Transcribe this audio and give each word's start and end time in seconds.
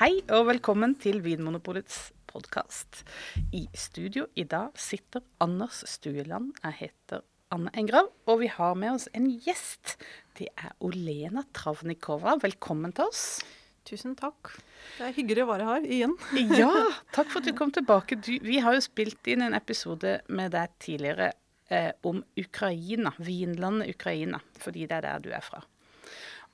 Hei 0.00 0.22
og 0.32 0.46
velkommen 0.48 0.94
til 0.96 1.18
Vinmonopolets 1.20 2.06
podkast. 2.24 3.02
I 3.52 3.66
studio 3.76 4.22
i 4.32 4.46
dag 4.48 4.78
sitter 4.80 5.20
Anders 5.44 5.82
Stueland. 5.92 6.54
Jeg 6.62 6.76
heter 6.78 7.20
Anne 7.52 7.68
Engrav, 7.76 8.08
og 8.24 8.38
vi 8.40 8.48
har 8.48 8.78
med 8.80 8.94
oss 8.94 9.10
en 9.12 9.26
gjest. 9.44 9.98
Det 10.38 10.46
er 10.56 10.72
Olena 10.80 11.42
Travnikova. 11.52 12.38
Velkommen 12.40 12.94
til 12.96 13.10
oss. 13.12 13.42
Tusen 13.84 14.14
takk. 14.16 14.54
Det 14.96 15.10
er 15.10 15.12
hyggelig 15.18 15.44
å 15.44 15.50
være 15.50 15.66
her 15.68 15.90
igjen. 15.98 16.16
ja, 16.62 16.70
takk 17.18 17.28
for 17.34 17.42
at 17.42 17.50
du 17.50 17.58
kom 17.58 17.68
tilbake. 17.76 18.16
Du, 18.24 18.32
vi 18.40 18.56
har 18.64 18.78
jo 18.78 18.86
spilt 18.86 19.28
inn 19.28 19.44
en 19.44 19.58
episode 19.58 20.14
med 20.32 20.56
deg 20.56 20.72
tidligere 20.80 21.34
eh, 21.68 21.92
om 22.08 22.24
Ukraina, 22.40 23.12
vinlandet 23.20 23.92
Ukraina, 23.92 24.40
fordi 24.64 24.88
det 24.88 25.02
er 25.02 25.10
der 25.10 25.28
du 25.28 25.28
er 25.36 25.44
fra. 25.44 25.60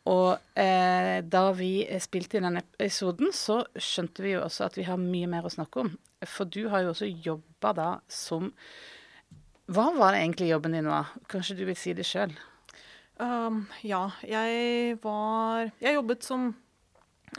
Og 0.06 0.58
eh, 0.58 1.18
da 1.26 1.44
vi 1.56 1.80
spilte 2.02 2.38
inn 2.38 2.46
den 2.46 2.60
episoden, 2.60 3.32
så 3.34 3.62
skjønte 3.74 4.22
vi 4.22 4.36
jo 4.36 4.44
også 4.44 4.68
at 4.68 4.76
vi 4.78 4.86
har 4.86 5.00
mye 5.00 5.30
mer 5.30 5.46
å 5.46 5.52
snakke 5.52 5.82
om. 5.82 5.94
For 6.26 6.46
du 6.46 6.68
har 6.70 6.84
jo 6.84 6.92
også 6.92 7.08
jobba 7.10 7.72
da 7.76 7.88
som 8.10 8.52
Hva 9.66 9.88
var 9.96 10.14
det 10.14 10.22
egentlig 10.22 10.52
jobben 10.52 10.76
din 10.76 10.86
var? 10.88 11.10
Kanskje 11.30 11.58
du 11.58 11.64
vil 11.66 11.78
si 11.78 11.94
det 11.96 12.06
sjøl? 12.06 12.34
Um, 13.18 13.64
ja, 13.82 14.10
jeg 14.28 14.98
var 15.02 15.72
Jeg 15.80 15.96
jobbet 15.96 16.26
som 16.26 16.52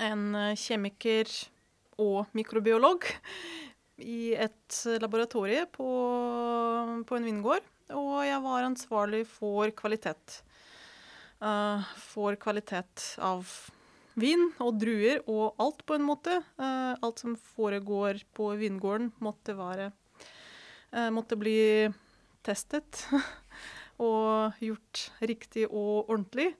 en 0.03 0.25
kjemiker 0.59 1.30
og 2.03 2.34
mikrobiolog 2.38 3.08
i 4.03 4.36
et 4.38 4.80
laboratorie 5.02 5.63
på, 5.72 5.88
på 7.08 7.17
en 7.17 7.25
vingård. 7.25 7.63
Og 7.95 8.20
jeg 8.27 8.44
var 8.44 8.67
ansvarlig 8.67 9.23
for 9.31 9.72
kvalitet 9.77 10.41
uh, 11.44 11.84
får 11.98 12.38
kvalitet 12.41 13.04
av 13.23 13.48
vin 14.17 14.48
og 14.64 14.80
druer 14.81 15.22
og 15.30 15.58
alt, 15.61 15.84
på 15.86 15.98
en 15.98 16.06
måte. 16.08 16.39
Uh, 16.59 16.98
alt 17.02 17.23
som 17.23 17.38
foregår 17.56 18.23
på 18.38 18.52
vingården, 18.59 19.11
måtte 19.23 19.58
være 19.58 19.92
uh, 19.92 21.09
Måtte 21.14 21.38
bli 21.39 21.89
testet 22.45 23.03
og 24.09 24.58
gjort 24.64 25.09
riktig 25.22 25.67
og 25.67 26.08
ordentlig. 26.08 26.53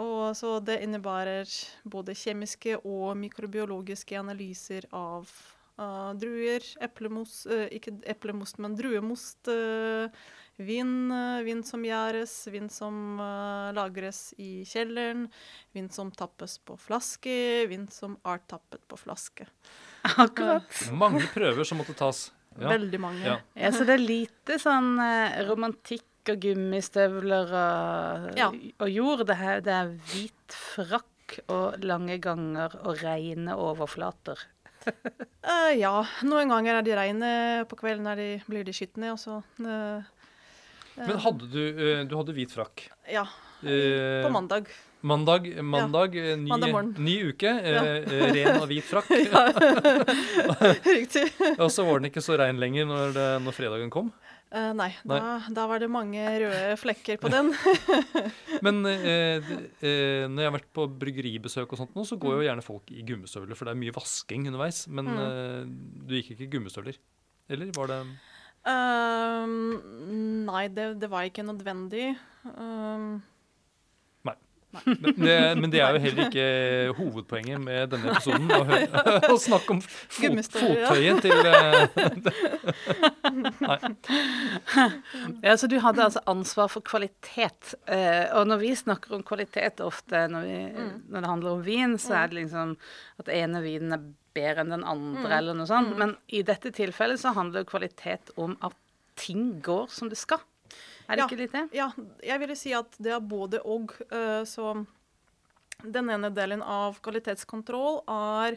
Og 0.00 0.32
så 0.36 0.58
det 0.64 0.78
innebærer 0.84 1.50
både 1.84 2.16
kjemiske 2.16 2.78
og 2.88 3.18
mikrobiologiske 3.20 4.16
analyser 4.16 4.86
av 4.96 5.28
druer, 5.74 6.62
eplemost, 6.86 7.48
uh, 7.50 7.66
ikke 7.74 7.96
eplemost, 8.06 8.60
men 8.62 8.76
druemost, 8.78 9.50
uh, 9.50 10.06
Vin, 10.56 11.10
eh, 11.10 11.42
vin 11.42 11.64
som 11.66 11.82
gjæres, 11.82 12.32
vin 12.54 12.68
som 12.70 13.18
uh, 13.18 13.72
lagres 13.74 14.28
i 14.38 14.62
kjelleren, 14.68 15.26
vin 15.74 15.88
som 15.90 16.12
tappes 16.14 16.60
på 16.62 16.76
flaske, 16.78 17.66
vin 17.66 17.88
som 17.90 18.14
er 18.22 18.38
tappet 18.46 18.84
på 18.86 18.98
flaske. 19.00 19.48
Akkurat. 20.14 20.70
Uh, 20.70 20.94
mange 20.94 21.26
prøver 21.34 21.66
som 21.66 21.82
måtte 21.82 21.96
tas. 21.98 22.28
Ja. 22.54 22.68
Veldig 22.70 23.02
mange. 23.02 23.24
Ja. 23.26 23.40
ja. 23.58 23.72
Så 23.74 23.82
det 23.82 23.96
er 23.96 24.06
lite 24.06 24.60
sånn 24.62 24.94
uh, 25.02 25.42
romantikk 25.48 26.30
og 26.30 26.38
gummistøvler 26.46 27.50
og, 27.50 28.30
ja. 28.38 28.52
og 28.54 28.94
jord. 28.94 29.26
Det 29.26 29.34
er, 29.34 29.60
det 29.66 29.74
er 29.74 29.92
hvit 30.12 30.58
frakk 30.76 31.40
og 31.50 31.82
lange 31.82 32.20
ganger 32.22 32.78
og 32.84 33.02
rene 33.02 33.58
overflater. 33.58 34.38
ja. 35.82 35.94
Noen 36.22 36.54
ganger 36.54 36.78
er 36.78 36.86
de 36.86 36.96
reine, 36.96 37.30
på 37.66 37.82
kvelden 37.82 38.14
de, 38.22 38.28
blir 38.46 38.62
de 38.62 38.76
skitne. 38.76 39.16
Og 39.16 39.18
så 39.18 39.40
men 41.00 41.20
hadde 41.24 41.50
du, 41.50 41.62
eh, 41.68 42.02
du 42.08 42.16
hadde 42.18 42.34
hvit 42.36 42.52
frakk? 42.54 42.86
Ja. 43.10 43.26
Eh, 43.62 44.24
på 44.24 44.32
mandag. 44.34 44.68
Mandag, 45.04 45.48
mandag, 45.60 46.14
ja. 46.16 46.36
ny, 46.40 46.48
mandag 46.48 46.98
ny, 46.98 47.16
uke. 47.28 47.50
Ja. 47.50 47.82
Eh, 47.84 48.22
ren 48.32 48.60
og 48.62 48.68
hvit 48.70 48.86
frakk. 48.88 49.10
Riktig. 50.96 51.26
og 51.62 51.68
så 51.72 51.84
var 51.84 52.00
den 52.00 52.08
ikke 52.08 52.24
så 52.24 52.38
rein 52.40 52.60
lenger 52.62 52.88
når, 52.88 53.16
det, 53.16 53.26
når 53.44 53.56
fredagen 53.58 53.92
kom? 53.92 54.14
Uh, 54.54 54.70
nei, 54.70 54.92
nei. 55.02 55.16
Da, 55.18 55.50
da, 55.50 55.62
var 55.66 55.80
det 55.82 55.88
mange 55.90 56.22
røde 56.22 56.76
flekker 56.78 57.18
på 57.18 57.30
den. 57.32 57.48
Men 58.62 58.84
eh, 58.86 59.42
eh, 59.82 60.26
når 60.30 60.44
jeg 60.44 60.46
har 60.46 60.54
vært 60.54 60.68
på 60.76 60.84
bryggeribesøk 61.00 61.74
og 61.74 61.80
sånt 61.80 61.96
nå, 61.98 62.04
så 62.06 62.18
går 62.22 62.36
jo 62.36 62.42
mm. 62.42 62.44
gjerne 62.46 62.64
folk 62.64 62.92
i 62.94 63.02
gummistøvler, 63.08 63.58
for 63.58 63.66
det 63.66 63.74
er 63.74 63.80
mye 63.80 63.96
vasking 63.96 64.46
underveis. 64.52 64.84
Men 64.86 65.10
mm. 65.10 65.18
eh, 65.24 65.58
du 66.06 66.14
gikk 66.20 66.30
ikke 66.36 66.46
i 66.46 66.52
gummistøvler? 66.52 67.00
Eller 67.50 67.74
var 67.74 67.90
det 67.90 67.98
Uh, 68.64 69.44
nei, 70.48 70.68
det, 70.72 71.00
det, 71.00 71.10
var 71.12 71.28
ikke 71.28 71.44
nødvendig. 71.44 72.14
Uh, 72.44 73.20
det, 74.84 75.36
men, 75.58 75.70
det, 75.72 75.80
er 75.80 75.94
jo 75.94 76.00
heller 76.02 76.28
ikke 76.28 76.46
hovedpoenget 76.98 77.60
med 77.62 77.92
denne 77.92 78.12
episoden. 78.12 78.50
Å, 78.50 78.62
høre, 78.68 79.04
å 79.34 79.36
snakke 79.40 79.76
om 79.76 79.82
fot, 79.84 80.50
fottøyet 80.56 81.22
til 81.24 81.36
uh, 81.46 81.84
Nei. 83.64 83.78
Ja, 85.44 85.56
så 85.60 85.70
du 85.70 85.78
hadde 85.82 86.08
altså 86.08 86.24
ansvar 86.30 86.72
for 86.72 86.84
kvalitet. 86.86 87.74
Uh, 87.88 88.26
og 88.40 88.50
når 88.50 88.62
vi 88.64 88.74
snakker 88.78 89.16
om 89.16 89.24
kvalitet 89.26 89.82
ofte 89.84 90.26
når, 90.32 90.48
vi, 90.48 90.58
mm. 90.74 90.92
når 91.08 91.18
det 91.24 91.32
handler 91.34 91.56
om 91.56 91.64
vin, 91.66 91.98
så 92.00 92.18
er 92.22 92.32
det 92.32 92.42
liksom 92.42 92.76
at 93.22 93.30
ene 93.32 93.62
vinen 93.64 93.96
er 93.96 94.08
bedre 94.34 94.64
enn 94.64 94.74
den 94.74 94.86
andre, 94.86 95.28
mm. 95.28 95.36
eller 95.38 95.58
noe 95.58 95.70
sånt. 95.70 95.94
Mm. 95.94 96.00
Men 96.02 96.16
i 96.26 96.42
dette 96.46 96.72
tilfellet 96.74 97.22
så 97.22 97.34
handler 97.36 97.68
kvalitet 97.68 98.34
om 98.40 98.56
at 98.64 98.76
ting 99.20 99.60
går 99.62 99.86
som 99.94 100.10
det 100.10 100.18
skal. 100.18 100.42
Er 101.04 101.16
det 101.16 101.24
ja, 101.24 101.28
ikke 101.28 101.40
litt 101.42 101.54
det? 101.54 101.64
Ja, 101.76 101.88
jeg 102.24 102.42
ville 102.42 102.56
si 102.58 102.74
at 102.76 102.96
det 103.02 103.12
er 103.16 103.24
både 103.24 103.60
og. 103.64 103.96
Uh, 104.12 104.42
så 104.48 104.74
den 105.84 106.08
ene 106.08 106.30
delen 106.32 106.62
av 106.62 107.00
kvalitetskontroll 107.04 108.04
er 108.08 108.56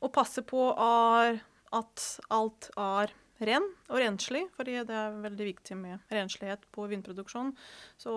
å 0.00 0.08
passe 0.12 0.44
på 0.46 0.70
at 0.72 2.06
alt 2.32 2.70
er 2.80 3.12
ren 3.42 3.66
og 3.90 3.98
renslig, 3.98 4.44
fordi 4.56 4.78
det 4.86 4.96
er 4.96 5.20
veldig 5.24 5.46
viktig 5.50 5.76
med 5.78 6.14
renslighet 6.14 6.64
på 6.74 6.86
vinproduksjon. 6.90 7.52
Så 8.00 8.14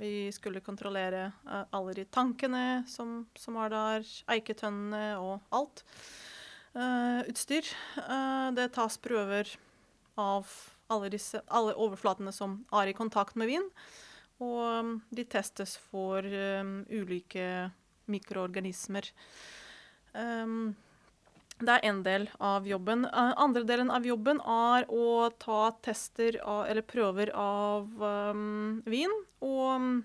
vi 0.00 0.30
skulle 0.32 0.64
kontrollere 0.64 1.26
uh, 1.44 1.64
alle 1.70 1.96
de 1.98 2.06
tankene 2.08 2.82
som, 2.88 3.26
som 3.36 3.58
er 3.60 3.72
der, 3.74 4.12
eiketønnene 4.32 5.18
og 5.20 5.42
alt 5.52 5.84
uh, 6.76 7.20
utstyr. 7.28 7.66
Uh, 7.98 8.48
det 8.56 8.70
tas 8.76 8.96
prøver 9.02 9.50
av 10.20 10.48
alle, 10.92 11.10
disse, 11.12 11.40
alle, 11.48 11.74
overflatene 11.74 12.32
som 12.34 12.66
er 12.72 12.86
i 12.90 12.96
kontakt 12.96 13.36
med 13.40 13.48
vin. 13.50 13.66
Og 14.42 14.62
um, 14.62 15.02
de 15.14 15.24
testes 15.28 15.76
for 15.90 16.26
um, 16.26 16.84
ulike 16.90 17.70
mikroorganismer. 18.10 19.06
Um, 20.12 20.74
det 21.62 21.76
er 21.76 21.84
én 21.86 22.02
del 22.02 22.26
av 22.42 22.66
jobben. 22.66 23.04
Uh, 23.06 23.34
andre 23.40 23.62
delen 23.68 23.90
av 23.94 24.06
jobben 24.06 24.40
er 24.40 24.86
å 24.90 25.30
ta 25.38 25.70
tester 25.84 26.40
av, 26.42 26.66
eller 26.70 26.82
prøver 26.82 27.30
av 27.38 28.02
um, 28.02 28.82
vin. 28.88 29.10
Og 29.44 30.02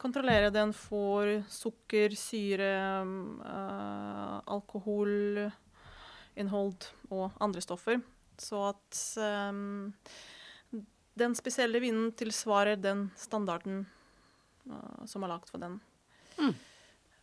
kontrollere 0.00 0.50
den 0.54 0.72
for 0.72 1.44
sukker, 1.52 2.10
syre, 2.16 3.04
uh, 3.44 4.40
alkoholinnhold 4.56 6.84
og 7.12 7.30
andre 7.44 7.60
stoffer. 7.64 8.00
Så 8.40 8.60
at 8.70 9.00
um, 9.52 9.92
den 11.20 11.36
spesielle 11.36 11.82
vinen 11.82 12.10
tilsvarer 12.16 12.80
den 12.80 13.08
standarden 13.20 13.84
uh, 14.70 15.04
som 15.08 15.26
er 15.26 15.34
lagt 15.34 15.52
for 15.52 15.62
den. 15.62 15.78
Mm. 16.40 16.54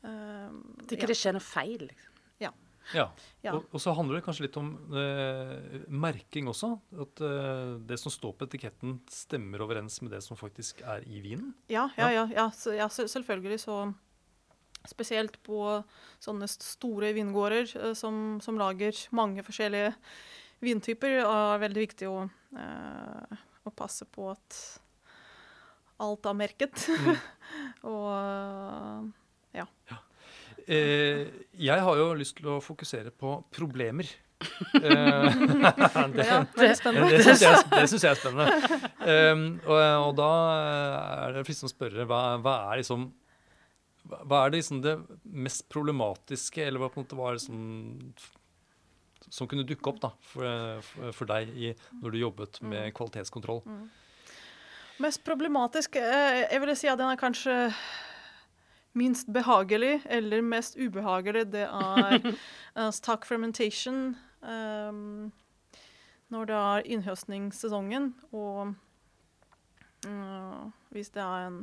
Um, 0.05 0.61
at 0.83 0.93
ikke 0.93 1.07
ja. 1.07 1.11
det 1.11 1.17
skjer 1.17 1.37
noe 1.37 1.43
feil, 1.43 1.87
liksom. 1.89 2.23
Ja. 2.43 2.53
Ja. 2.93 3.07
ja. 3.43 3.53
Og, 3.55 3.65
og, 3.73 3.81
så 3.83 3.91
handler 3.97 4.19
det 4.19 4.25
kanskje 4.27 4.45
litt 4.45 4.57
om 4.59 4.71
uh, 4.93 5.83
merking 5.91 6.47
også. 6.51 6.73
At 7.03 7.23
uh, 7.23 7.75
det 7.87 7.99
som 7.99 8.13
står 8.13 8.35
på 8.37 8.47
etiketten, 8.47 8.99
stemmer 9.11 9.63
overens 9.65 9.99
med 10.03 10.13
det 10.15 10.21
som 10.25 10.39
faktisk 10.39 10.83
er 10.87 11.05
i 11.07 11.21
vinen. 11.23 11.53
Ja, 11.71 11.89
ja, 11.99 12.11
ja. 12.13 12.27
ja, 12.33 12.49
så, 12.55 12.75
ja 12.77 12.89
selvfølgelig 12.93 13.63
så 13.65 13.87
Spesielt 14.87 15.33
på 15.43 15.57
sånne 16.23 16.47
store 16.47 17.09
vingårder 17.17 17.65
uh, 17.81 17.93
som, 17.97 18.37
som, 18.43 18.59
lager 18.61 18.95
mange 19.11 19.43
forskjellige 19.43 19.89
vintyper. 20.63 21.21
er 21.23 21.63
veldig 21.63 21.85
viktig 21.85 22.09
å, 22.09 22.25
uh, 22.57 23.39
å 23.67 23.73
passe 23.75 24.07
på 24.09 24.29
at 24.31 24.59
alt 26.03 26.29
er 26.29 26.37
merket. 26.37 26.87
Mm. 26.93 27.17
og 27.93 28.07
ja. 29.57 29.65
ja. 29.89 29.99
jeg 30.67 31.83
har 31.87 31.99
jo 32.01 32.07
lyst 32.17 32.37
til 32.39 32.55
å 32.55 32.61
fokusere 32.63 33.13
på 33.13 33.39
problemer. 33.53 34.09
det 34.77 34.95
det, 36.13 36.25
det, 36.53 36.73
spennende. 36.77 37.07
det 37.09 37.23
syns 37.25 37.41
jeg, 37.41 37.61
jeg, 37.73 38.11
er 38.11 38.19
spennende. 38.19 38.81
Um, 39.01 39.47
og, 39.65 39.79
og, 39.79 40.11
da 40.19 40.33
er 41.23 41.39
det 41.39 41.47
fristende 41.47 41.71
å 41.71 41.73
spørre 41.73 42.05
hva, 42.09 42.21
hva 42.43 42.59
er 42.71 42.83
liksom 42.83 43.09
hva 44.07 44.45
er 44.45 44.51
det, 44.51 44.61
liksom 44.61 44.81
det 44.83 44.95
mest 45.23 45.65
problematiske, 45.71 46.63
eller 46.63 46.79
hva 46.79 46.89
på 46.91 47.01
en 47.01 47.05
måte 47.05 47.17
var 47.19 47.35
det 47.35 47.43
som, 49.29 49.47
kunne 49.47 49.65
dukke 49.67 49.91
opp 49.91 50.01
da, 50.03 50.11
for, 50.31 50.91
for 51.15 51.29
deg 51.29 51.53
i, 51.55 51.71
når 52.01 52.13
du 52.13 52.19
jobbet 52.21 52.59
med 52.63 52.89
mm. 52.89 52.93
kvalitetskontroll? 52.97 53.63
Mm. 53.65 53.87
Mest 55.03 55.21
problematisk 55.25 55.95
eh, 55.99 56.43
Jeg 56.47 56.61
vil 56.63 56.73
si 56.77 56.89
at 56.89 56.97
den 56.97 57.11
er 57.11 57.19
kanskje 57.19 57.57
minst 58.97 59.29
behagelig 59.29 59.99
eller 60.09 60.41
mest 60.41 60.77
ubehagelig, 60.79 61.43
det 61.53 61.67
er 61.67 62.15
uh, 62.25 62.89
stock 62.99 63.27
fermentation. 63.29 64.15
Um, 64.41 65.29
når 66.33 66.49
det 66.49 66.55
er 66.55 66.87
innhøstningssesongen, 66.95 68.09
og 68.35 68.73
uh, 70.07 70.65
hvis 70.89 71.09
det 71.15 71.23
er 71.23 71.47
en 71.47 71.61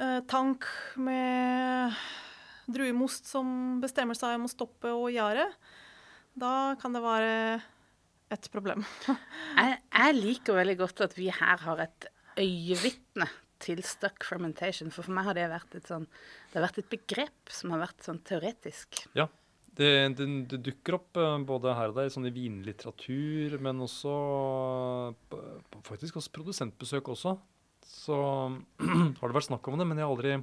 uh, 0.00 0.20
tank 0.30 0.64
med 0.96 1.98
druemost 2.70 3.28
som 3.28 3.80
bestemmer 3.82 4.16
seg 4.16 4.38
om 4.38 4.46
å 4.48 4.52
stoppe 4.52 4.94
å 4.94 5.10
gjære, 5.12 5.50
da 6.38 6.54
kan 6.80 6.94
det 6.94 7.02
være 7.04 7.34
et 8.30 8.48
problem. 8.54 8.84
jeg, 9.60 9.76
jeg, 9.82 10.16
liker 10.18 10.58
veldig 10.60 10.78
godt 10.80 11.04
at 11.08 11.16
vi 11.18 11.30
her 11.34 11.62
har 11.66 11.84
et 11.86 12.08
øyevitne 12.40 13.28
til 13.60 13.82
stuck 13.84 14.24
fermentation. 14.24 14.92
For 14.94 15.06
for 15.06 15.16
meg 15.16 15.28
har 15.28 15.36
det 15.36 15.50
vært 15.52 15.76
et, 15.76 15.90
sånn, 15.90 16.06
det 16.50 16.58
har 16.58 16.68
vært 16.68 16.80
et 16.82 16.90
begrep 16.92 17.52
som 17.52 17.74
har 17.74 17.84
vært 17.84 18.06
sånn 18.06 18.22
teoretisk. 18.26 19.04
Ja. 19.18 19.28
Det, 19.80 19.86
det, 20.18 20.26
det, 20.50 20.58
dukker 20.66 20.96
opp 20.98 21.16
eh, 21.16 21.36
både 21.46 21.72
her 21.78 21.92
og 21.92 22.00
der 22.00 22.08
sånn 22.12 22.26
i 22.28 22.32
vinlitteratur, 22.34 23.54
men 23.62 23.78
også 23.84 24.12
faktisk 25.86 26.18
hos 26.18 26.28
produsentbesøk 26.34 27.08
også. 27.14 27.36
Så 27.86 28.16
har 29.20 29.22
det 29.22 29.36
vært 29.36 29.46
snakk 29.46 29.70
om 29.70 29.78
det, 29.80 29.86
men 29.88 30.00
jeg 30.00 30.04
har 30.04 30.12
aldri, 30.12 30.34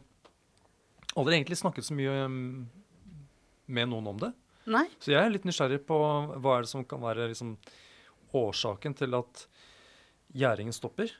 aldri 1.20 1.38
egentlig 1.38 1.60
snakket 1.60 1.86
så 1.86 1.98
mye 2.00 2.16
mm, 2.32 2.48
med 3.78 3.92
noen 3.92 4.10
om 4.14 4.24
det. 4.24 4.32
Nei. 4.68 4.86
Så 5.00 5.14
jeg 5.14 5.22
er 5.22 5.32
litt 5.32 5.46
nysgjerrig 5.48 5.80
på 5.88 5.98
hva 5.98 6.58
er 6.58 6.66
det 6.66 6.72
som 6.72 6.84
kan 6.88 7.00
være 7.04 7.30
liksom, 7.32 7.56
årsaken 8.36 8.98
til 9.00 9.16
at 9.16 9.46
gjæringen 10.36 10.76
stopper. 10.76 11.14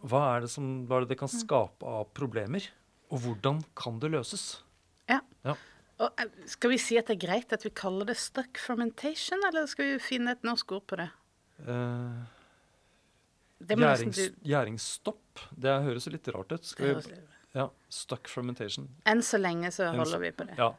Hva 0.00 0.22
er, 0.34 0.44
det 0.44 0.52
som, 0.52 0.68
hva 0.88 0.98
er 0.98 1.06
det 1.06 1.14
det 1.14 1.20
kan 1.20 1.30
mm. 1.30 1.38
skape 1.42 1.88
av 1.88 2.10
problemer, 2.16 2.66
og 3.12 3.22
hvordan 3.24 3.60
kan 3.76 3.98
det 4.00 4.12
løses? 4.12 4.44
Ja. 5.10 5.20
ja. 5.44 5.56
Og, 6.00 6.12
eh, 6.20 6.30
skal 6.48 6.72
vi 6.72 6.80
si 6.80 6.96
at 7.00 7.10
det 7.10 7.18
er 7.18 7.24
greit 7.26 7.52
at 7.56 7.64
vi 7.66 7.72
kaller 7.76 8.08
det 8.08 8.16
stuck 8.20 8.60
fermentation, 8.60 9.40
eller 9.48 9.68
skal 9.68 9.94
vi 9.94 10.02
finne 10.04 10.36
et 10.36 10.46
norsk 10.46 10.76
ord 10.78 10.86
på 10.88 11.00
det? 11.00 11.10
Uh, 11.60 12.24
gjærings, 13.68 14.22
gjæringsstopp. 14.48 15.44
Det 15.52 15.76
høres 15.84 16.08
litt 16.12 16.32
rart 16.32 16.56
ut. 16.56 16.72
Vi, 16.80 16.94
ja, 17.56 17.66
Stuck 17.92 18.28
fermentation. 18.30 18.88
Enn 19.08 19.24
så 19.26 19.40
lenge 19.40 19.72
så 19.74 19.90
holder 19.96 20.22
vi 20.22 20.32
på 20.36 20.48
det. 20.48 20.56
Ja. 20.60 20.72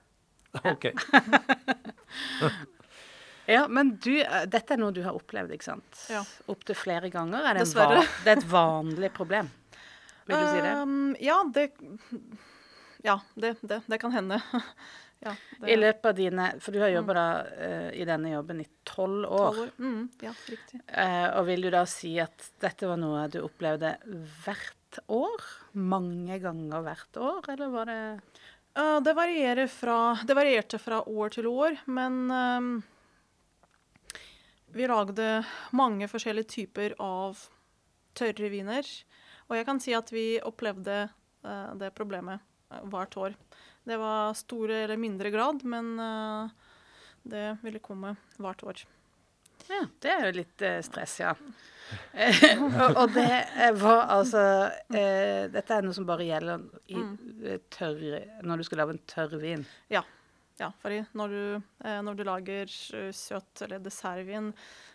OK. 0.74 0.90
ja, 3.56 3.66
men 3.68 3.96
du, 4.04 4.14
eh, 4.22 4.46
dette 4.52 4.76
er 4.76 4.82
noe 4.82 4.96
du 4.96 5.02
har 5.06 5.18
opplevd, 5.18 5.54
ikke 5.56 5.70
sant? 5.72 6.06
Ja. 6.12 6.24
Opptil 6.52 6.78
flere 6.78 7.12
ganger. 7.14 7.46
Er 7.46 7.60
det, 7.60 7.68
Dessverre. 7.68 8.06
det 8.26 8.36
er 8.36 8.42
et 8.42 8.50
vanlig 8.52 9.12
problem? 9.16 9.52
Vil 10.30 10.38
du 10.38 10.48
si 10.48 10.64
det? 10.64 10.74
Um, 10.78 11.14
ja, 11.20 11.38
det 11.54 11.70
Ja, 13.02 13.20
det, 13.34 13.56
det, 13.66 13.82
det 13.90 13.98
kan 14.02 14.14
hende. 14.14 14.38
ja, 15.26 15.34
I 15.66 15.78
løpet 15.80 16.06
av 16.06 16.18
dine 16.18 16.52
For 16.62 16.76
du 16.76 16.82
har 16.84 16.92
jobba 16.94 17.16
mm. 17.18 17.56
uh, 17.58 17.90
i 17.98 18.06
denne 18.08 18.36
jobben 18.36 18.62
i 18.62 18.68
tolv 18.88 19.26
år. 19.26 19.58
12 19.58 19.64
år. 19.64 19.72
Mm, 19.82 20.04
ja, 20.22 20.36
riktig. 20.50 20.84
Uh, 20.92 21.28
og 21.40 21.48
vil 21.50 21.66
du 21.66 21.72
da 21.74 21.82
si 21.90 22.14
at 22.22 22.52
dette 22.62 22.90
var 22.90 23.02
noe 23.02 23.26
du 23.34 23.42
opplevde 23.42 23.96
hvert 24.46 25.02
år? 25.12 25.50
Mange 25.82 26.38
ganger 26.44 26.86
hvert 26.86 27.22
år, 27.22 27.52
eller 27.56 27.74
var 27.74 27.90
det 27.90 28.02
det, 28.74 29.68
fra, 29.68 30.18
det, 30.28 30.34
varierte 30.34 30.80
fra 30.80 31.02
år 31.04 31.30
til 31.30 31.48
år, 31.48 31.78
men 31.86 32.32
um, 32.32 32.70
vi 34.72 34.88
lagde 34.88 35.44
mange 35.72 36.08
forskjellige 36.08 36.50
typer 36.50 36.96
av 37.00 37.40
tørre 38.16 38.50
viner. 38.50 38.88
Og 39.50 39.58
jeg 39.58 39.68
kan 39.68 39.82
si 39.84 39.96
at 39.98 40.12
vi 40.16 40.40
opplevde 40.40 41.04
uh, 41.44 41.74
det 41.76 41.92
problemet 41.98 42.40
hvert 42.88 43.18
år. 43.18 43.36
Det 43.84 43.98
var 44.00 44.38
store 44.40 44.86
eller 44.86 44.98
mindre 45.02 45.32
grad, 45.34 45.64
men 45.68 45.98
det 47.28 47.58
ville 47.66 47.82
komme 47.84 48.14
hvert 48.38 48.62
år. 48.64 48.84
Ja, 49.68 49.82
det 50.00 50.12
er 50.14 50.28
jo 50.28 50.36
litt 50.38 50.64
stress, 50.86 51.16
ja. 51.20 51.34
Og, 51.92 52.96
og, 53.02 53.14
det 53.16 53.70
var 53.82 54.02
altså 54.18 54.44
eh, 54.94 55.48
Dette 55.52 55.78
er 55.78 55.86
noe 55.86 55.96
som 55.96 56.08
bare 56.08 56.28
gjelder 56.28 56.66
i 56.92 56.98
mm. 56.98 57.14
Eh, 57.42 57.62
tørr, 57.74 58.02
når 58.46 58.62
du 58.62 58.68
skal 58.68 58.84
lage 58.84 58.96
en 58.96 59.04
tørr 59.10 59.38
vin. 59.42 59.64
Ja. 59.92 60.04
ja 60.62 60.70
fordi 60.84 61.02
når 61.18 61.34
du, 61.34 61.44
eh, 61.86 62.02
når 62.06 62.20
du 62.20 62.26
lager 62.28 62.76
søt 63.16 63.66
eller 63.66 63.82
dessertvin, 63.82 64.52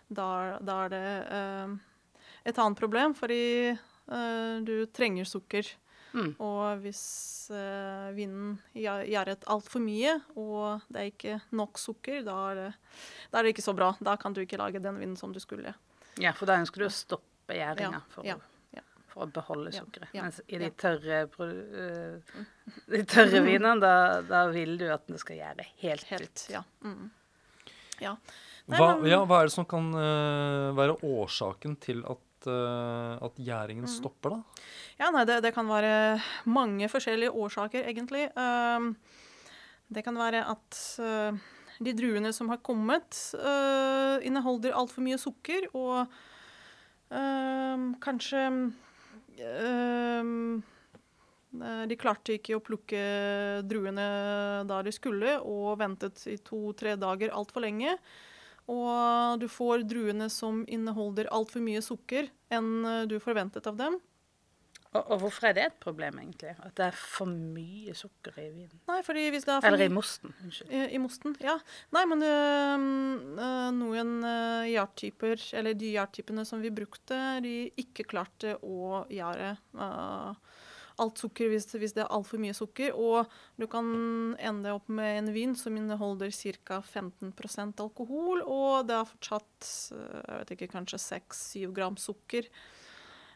da, 0.07 0.29
da 0.63 0.79
er 0.85 0.95
det 0.95 1.09
eh, 1.41 1.75
et 2.47 2.63
annet 2.63 2.79
problem, 2.79 3.17
fordi 3.19 3.43
eh, 3.73 4.55
du 4.63 4.77
trenger 4.95 5.27
sukker. 5.27 5.75
Mm. 6.17 6.31
Og 6.41 6.81
hvis 6.81 7.03
uh, 7.53 8.09
vinen 8.17 8.55
gjæret 8.73 9.45
altfor 9.53 9.83
mye, 9.85 10.15
og 10.39 10.87
det 10.89 11.01
er 11.01 11.11
ikke 11.11 11.35
nok 11.59 11.81
sukker, 11.81 12.23
da 12.25 12.37
er, 12.51 12.61
det, 12.61 12.69
da 13.33 13.39
er, 13.39 13.45
det, 13.45 13.53
ikke 13.53 13.67
så 13.67 13.75
bra. 13.77 13.91
Da 14.01 14.17
kan 14.21 14.33
du 14.33 14.41
ikke 14.41 14.61
lage 14.61 14.81
den 14.81 14.97
vinen 15.03 15.19
som 15.21 15.35
du 15.35 15.41
skulle. 15.43 15.75
Ja, 16.23 16.33
for 16.37 16.49
da 16.49 16.59
ønsker 16.61 16.83
du 16.83 16.89
å 16.89 16.93
stoppe 16.93 17.57
gjæringa 17.59 18.01
for, 18.13 18.27
ja, 18.27 18.37
ja. 18.75 18.83
for, 19.11 19.27
å 19.27 19.31
beholde 19.33 19.73
sukkeret. 19.75 20.15
Mens 20.17 20.41
i 20.49 20.61
de 20.61 20.71
tørre, 20.79 21.23
uh, 21.37 22.43
de 22.95 23.03
tørre 23.09 23.43
vinene, 23.45 23.77
da, 23.83 23.95
da, 24.27 24.47
vil 24.55 24.77
du 24.81 24.87
at 24.93 25.07
den 25.11 25.21
skal 25.21 25.41
gjære 25.41 25.69
helt, 25.85 26.07
helt 26.13 26.31
ut. 26.31 26.47
Ja. 26.55 26.63
Mm. 26.87 27.11
ja. 28.03 28.15
Nei, 28.67 28.81
hva, 28.81 28.95
ja. 29.07 29.21
hva, 29.29 29.43
er 29.43 29.51
det 29.51 29.55
som 29.55 29.69
kan 29.69 29.93
uh, 29.95 30.73
være 30.75 30.97
årsaken 31.07 31.77
til 31.85 32.01
at, 32.09 32.49
uh, 32.49 33.15
at 33.29 33.37
gjæringen 33.39 33.87
mm. 33.87 33.93
stopper, 33.93 34.39
da? 34.39 34.65
Ja, 34.97 35.13
nei, 35.15 35.27
det, 35.29 35.43
det, 35.45 35.53
kan 35.55 35.69
være 35.69 35.93
mange 36.51 36.89
forskjellige 36.91 37.37
årsaker, 37.37 37.87
egentlig. 37.87 38.25
Uh, 38.35 38.91
det 39.93 40.03
kan 40.03 40.17
være 40.19 40.41
at 40.51 40.81
de 41.79 41.93
druene 41.97 42.33
som 42.33 42.49
har 42.53 42.63
kommet, 42.65 43.17
uh, 43.37 44.17
inneholder 44.27 44.77
altfor 44.77 45.05
mye 45.05 45.19
sukker, 45.21 45.69
og 45.77 46.07
uh, 47.13 47.85
kanskje 48.03 48.47
uh, 49.41 50.25
De 51.87 51.97
klarte 51.97 52.37
ikke 52.37 52.57
å 52.59 52.65
plukke 52.65 53.03
druene 53.65 54.07
da 54.69 54.83
de 54.85 54.93
skulle, 54.93 55.39
og 55.41 55.79
ventet 55.81 56.27
i 56.29 56.37
to-tre 56.45 56.97
dager 57.01 57.33
altfor 57.33 57.65
lenge. 57.65 57.95
Og 58.69 59.39
du 59.41 59.47
får 59.49 59.87
druene 59.89 60.27
som 60.29 60.65
inneholder 60.69 61.31
altfor 61.33 61.63
mye 61.65 61.81
sukker 61.81 62.29
enn 62.53 63.09
du 63.09 63.17
forventet 63.23 63.71
av 63.71 63.79
dem. 63.79 63.97
Og, 64.97 65.11
og, 65.13 65.21
hvorfor 65.23 65.49
er 65.49 65.57
det 65.57 65.65
et 65.67 65.79
problem, 65.83 66.19
egentlig? 66.23 66.55
At 66.65 66.77
det 66.79 66.87
er 66.89 66.97
for 66.97 67.29
mye 67.29 67.95
sukker 67.97 68.37
i 68.41 68.49
vinen? 68.49 68.81
Nei, 68.89 69.01
fordi 69.07 69.27
hvis 69.35 69.47
det 69.47 69.55
er 69.55 69.63
for 69.65 69.69
Eller 69.71 69.87
i 69.87 69.93
mosten. 69.93 70.35
Unnskyld. 70.45 70.73
I, 70.73 70.85
I, 70.97 71.01
mosten, 71.03 71.37
ja. 71.45 71.57
Nei, 71.97 72.05
men 72.09 72.25
øh, 72.27 72.87
noen 73.77 74.15
øh, 74.25 74.71
eller 75.61 75.75
de 75.75 75.93
gjærtypene 75.97 76.45
som 76.49 76.63
vi 76.63 76.73
brukte, 76.75 77.19
de 77.45 77.57
ikke 77.77 78.09
klarte 78.09 78.57
å 78.65 79.05
gjære 79.13 79.57
øh, 79.57 80.63
alt 81.03 81.21
sukker 81.21 81.51
hvis, 81.53 81.69
hvis, 81.77 81.93
det 81.97 82.05
er 82.05 82.15
altfor 82.15 82.41
mye 82.41 82.57
sukker. 82.57 82.97
Og 82.97 83.29
du 83.61 83.67
kan 83.71 83.87
ende 84.41 84.73
opp 84.77 84.89
med 84.89 85.21
en 85.21 85.33
vin 85.35 85.53
som 85.59 85.77
inneholder 85.77 86.33
ca. 86.33 86.81
15% 86.81 87.85
alkohol, 87.85 88.43
og 88.43 88.89
det 88.89 88.97
er 88.97 89.11
fortsatt 89.13 89.71
jeg 89.93 90.41
vet 90.41 90.57
ikke, 90.57 90.73
kanskje 90.79 91.03
6-7 91.05 91.77
gram 91.77 92.01
sukker. 92.01 92.49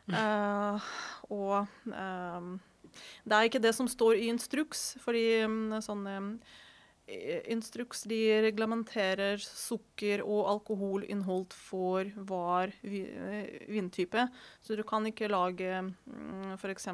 Uh, 0.09 0.89
og 1.31 1.69
um, 1.87 2.57
det 3.25 3.37
er 3.37 3.47
ikke 3.49 3.63
det 3.63 3.75
som 3.77 3.89
står 3.91 4.19
i 4.19 4.31
instruks, 4.33 4.95
fordi 5.05 5.45
um, 5.45 5.79
sånne 5.83 6.17
Instruks 7.51 8.05
de 8.07 8.21
reglementerer 8.45 9.41
sukker- 9.43 10.21
og 10.23 10.45
alkoholinnhold 10.53 11.49
for 11.51 12.07
hver 12.07 12.71
vintype. 13.67 14.29
Så 14.63 14.77
du 14.79 14.85
kan 14.87 15.09
ikke 15.11 15.27
lage 15.27 15.73
um, 16.07 16.53
f.eks. 16.55 16.87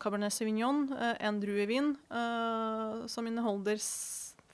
Cabernet 0.00 0.32
Sauvignon, 0.32 0.86
en 0.96 1.42
druevin, 1.42 1.90
som 2.08 3.28
inneholder 3.28 3.76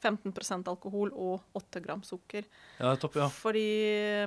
15% 0.04 0.68
alkohol 0.70 1.12
og 1.12 1.58
8 1.58 1.82
gram 1.84 2.02
sukker. 2.06 2.46
Ja, 2.78 2.94
topp, 3.00 3.18
ja. 3.20 3.28
Fordi 3.32 3.64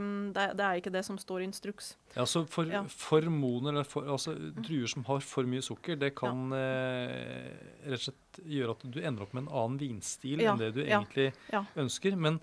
mm, 0.02 0.34
det, 0.36 0.48
det, 0.58 0.66
er 0.66 0.82
ikke 0.82 0.94
det 0.94 1.04
som 1.08 1.20
står 1.22 1.44
i 1.44 1.48
instruks. 1.50 1.94
Ja, 2.16 2.26
så 2.30 2.44
for, 2.50 2.70
ja. 2.72 2.84
Formoner, 2.90 3.74
eller 3.76 3.88
for, 3.88 4.08
altså 4.10 4.36
druer 4.58 4.90
som 4.92 5.06
har 5.10 5.24
for 5.26 5.50
mye 5.50 5.66
sukker, 5.66 6.00
det 6.02 6.14
kan 6.18 6.52
ja. 6.56 6.62
eh, 6.62 7.50
rett 7.88 8.02
og 8.02 8.08
slett 8.10 8.42
gjøre 8.58 8.78
at 8.78 8.86
du 8.88 9.02
ender 9.02 9.26
opp 9.26 9.34
med 9.38 9.46
en 9.46 9.54
annen 9.54 9.82
vinstil 9.82 10.44
ja. 10.44 10.54
enn 10.54 10.62
det 10.62 10.74
du 10.78 10.84
egentlig 10.86 11.32
ønsker. 11.78 12.20
Men 12.28 12.42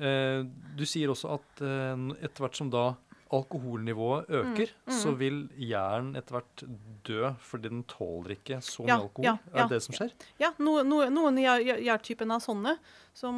eh, 0.00 0.42
du 0.76 0.84
sier 0.88 1.12
også 1.12 1.36
at 1.38 1.64
eh, 1.66 2.10
etter 2.20 2.46
hvert 2.46 2.60
som 2.60 2.72
da 2.72 2.90
alkoholnivået 3.30 4.28
øker, 4.28 4.72
mm, 4.74 4.90
mm. 4.90 4.94
så 4.98 5.12
vil 5.18 5.36
hjernen 5.54 6.16
etter 6.18 6.36
hvert 6.36 6.64
dø 7.06 7.30
fordi 7.46 7.70
den 7.70 7.84
tåler 7.90 8.34
ikke 8.34 8.58
så 8.64 8.82
mye 8.82 8.90
ja, 8.90 8.96
alkohol? 8.98 9.28
Ja, 9.28 9.36
er 9.52 9.62
det 9.62 9.76
det 9.76 9.82
som 9.86 9.96
skjer? 9.96 10.10
Ja, 10.42 10.50
no, 10.58 10.72
no, 10.86 11.00
noen 11.14 11.38
gjærtypene 11.38 12.36
er 12.36 12.44
sånne. 12.44 12.74
Som 13.20 13.34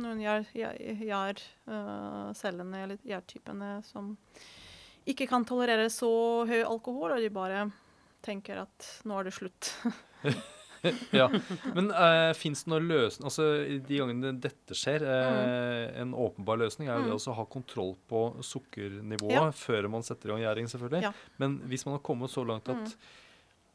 noen 0.00 0.20
gjærcellene, 0.22 1.68
uh, 2.78 2.82
eller 2.84 2.98
gjærtypene, 3.04 3.70
som 3.88 4.12
ikke 5.08 5.28
kan 5.28 5.44
tolerere 5.48 5.90
så 5.92 6.10
høy 6.48 6.62
alkohol, 6.62 7.16
og 7.16 7.20
de 7.24 7.30
bare 7.32 7.66
tenker 8.24 8.64
at 8.64 8.90
nå 9.04 9.20
er 9.20 9.28
det 9.28 9.36
slutt. 9.36 9.72
ja. 11.20 11.28
Men 11.74 11.90
uh, 11.90 12.32
fins 12.36 12.64
det 12.64 12.70
noen 12.72 12.86
løsning 12.90 13.24
Altså, 13.30 13.46
De 13.88 13.98
gangene 14.00 14.32
dette 14.42 14.76
skjer, 14.78 15.04
uh, 15.06 16.00
en 16.02 16.14
åpenbar 16.14 16.58
løsning 16.60 16.88
er 16.88 16.98
jo 17.00 17.04
det 17.08 17.16
Mm. 17.18 17.26
å 17.32 17.36
ha 17.38 17.44
kontroll 17.46 17.94
på 18.10 18.22
sukkernivået 18.44 19.32
Ja. 19.36 19.44
før 19.50 19.88
man 19.90 20.02
setter 20.06 20.28
i 20.28 20.32
gang 20.34 20.42
gjæring, 20.44 20.68
selvfølgelig. 20.70 21.02
Ja. 21.02 21.12
Men 21.38 21.58
hvis 21.70 21.86
man 21.86 21.96
har 21.98 22.02
kommet 22.06 22.30
så 22.30 22.44
langt 22.46 22.68
at 22.68 22.76
Mm. 22.76 22.94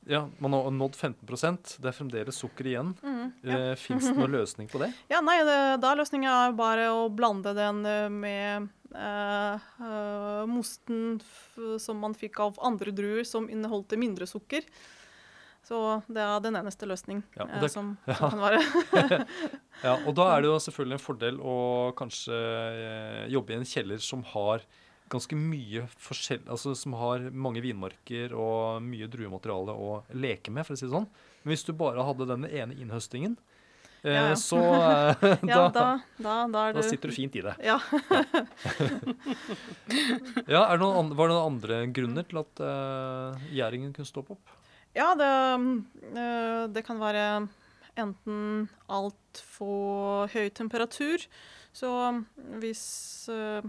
ja, 0.08 0.22
man 0.40 0.54
har 0.54 0.72
nådd 0.72 0.96
15 0.96 1.80
det 1.82 1.90
er 1.90 1.98
fremdeles 1.98 2.36
sukker 2.40 2.66
igjen, 2.66 2.96
Mm, 3.04 3.34
uh, 3.46 3.52
ja. 3.52 3.76
fins 3.76 4.06
det 4.08 4.16
noen 4.18 4.32
løsning 4.40 4.68
på 4.70 4.80
det? 4.80 4.94
Ja, 5.10 5.22
nei, 5.22 5.40
det, 5.44 5.82
da 5.82 5.96
løsningen 5.96 6.30
er 6.30 6.54
bare 6.58 6.90
å 6.94 7.10
blande 7.14 7.54
den 7.56 7.86
eh, 7.86 8.10
med 8.10 8.70
eh, 8.96 9.60
eh, 9.80 10.46
mosten 10.50 11.20
som 11.80 12.00
man 12.00 12.14
fikk 12.18 12.40
av 12.40 12.58
andre 12.66 12.92
druer 12.92 13.24
som 13.28 13.50
inneholdt 13.50 13.94
mindre 14.00 14.26
sukker. 14.26 14.64
Så 15.70 15.80
det 16.10 16.22
er 16.26 16.40
den 16.42 16.56
eneste 16.58 16.88
løsning 16.90 17.20
Ja, 17.38 17.46
eh, 17.46 17.60
det- 17.62 17.70
som, 17.78 17.92
ja. 18.10 18.16
kan 18.18 18.42
være. 18.42 19.24
Ja, 19.86 19.94
og 20.04 20.12
da 20.18 20.26
er 20.34 20.42
det 20.44 20.50
jo 20.50 20.58
selvfølgelig 20.60 20.98
en 20.98 21.04
fordel 21.06 21.38
å 21.40 21.54
kanskje 21.96 22.36
eh, 22.36 23.28
jobbe 23.32 23.54
i 23.54 23.60
en 23.62 23.68
kjeller 23.70 24.02
som 24.04 24.26
har 24.34 24.66
ganske 25.10 25.38
mye 25.40 25.86
forskjell, 26.04 26.42
altså 26.52 26.74
som 26.78 26.94
har 27.00 27.24
mange 27.32 27.62
vinmarker 27.64 28.34
og 28.38 28.82
mye 28.86 29.08
druemateriale 29.10 29.74
å 29.74 29.94
leke 30.14 30.52
med, 30.54 30.68
for 30.68 30.76
å 30.76 30.82
si 30.82 30.86
det 30.86 30.92
sånn. 30.94 31.08
Men 31.46 31.54
hvis 31.56 31.64
du 31.66 31.72
bare 31.80 32.04
hadde 32.06 32.28
den 32.30 32.44
ene 32.50 32.76
innhøstingen, 32.76 33.38
eh, 34.04 34.14
Ja, 34.20 34.36
så 34.38 34.60
eh, 34.76 35.48
Ja, 35.48 35.64
da, 35.72 35.72
da, 35.72 35.88
da, 36.20 36.36
da 36.52 36.66
er 36.76 36.90
sitter 36.92 37.10
du 37.10 37.16
fint 37.16 37.40
i 37.40 37.46
det. 37.48 37.56
Ja. 37.66 37.80
Ja, 40.50 40.66
er 40.68 40.78
det 40.78 40.84
noen, 40.84 41.14
Var 41.18 41.30
det 41.32 41.36
noen 41.36 41.52
andre 41.54 41.80
grunner 41.96 42.28
til 42.30 42.42
at 42.44 42.62
eh, 42.68 43.50
gjæringen 43.56 43.94
kunne 43.96 44.10
stoppe 44.10 44.36
opp? 44.38 44.56
Ja, 45.00 45.14
det, 45.16 45.32
eh, 46.12 46.68
det 46.76 46.82
kan 46.84 47.00
være 47.00 47.48
enten 48.00 48.68
altfor 48.92 50.28
høy 50.34 50.50
temperatur. 50.52 51.24
Så 51.72 51.92
hvis, 52.60 53.30
eh, 53.32 53.64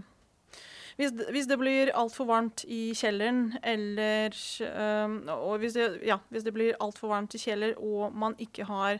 hvis, 0.97 1.13
hvis 1.31 1.47
det 1.47 1.57
blir 1.61 1.93
altfor 1.95 2.27
varmt 2.27 2.65
i 2.67 2.91
kjelleren, 2.97 3.53
eller 3.63 4.35
eh, 4.65 5.35
Og 5.37 5.59
hvis 5.59 5.77
det, 5.77 6.01
ja, 6.03 6.19
hvis 6.29 6.43
det 6.43 6.53
blir 6.53 6.79
altfor 6.83 7.13
varmt 7.13 7.35
i 7.35 7.39
kjeller, 7.39 7.77
og 7.79 8.11
man 8.13 8.35
ikke 8.39 8.65
har 8.65 8.99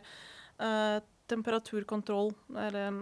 temperaturkontroll 1.26 2.28
eller 2.54 2.92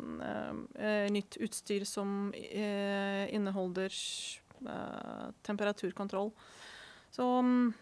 nytt 1.13 1.37
utstyr 1.45 1.85
som 1.85 2.31
eh, 2.33 3.27
inneholder 3.35 3.93
eh, 4.65 5.27
temperaturkontroll, 5.45 6.31
så 7.13 7.27
mm, 7.43 7.75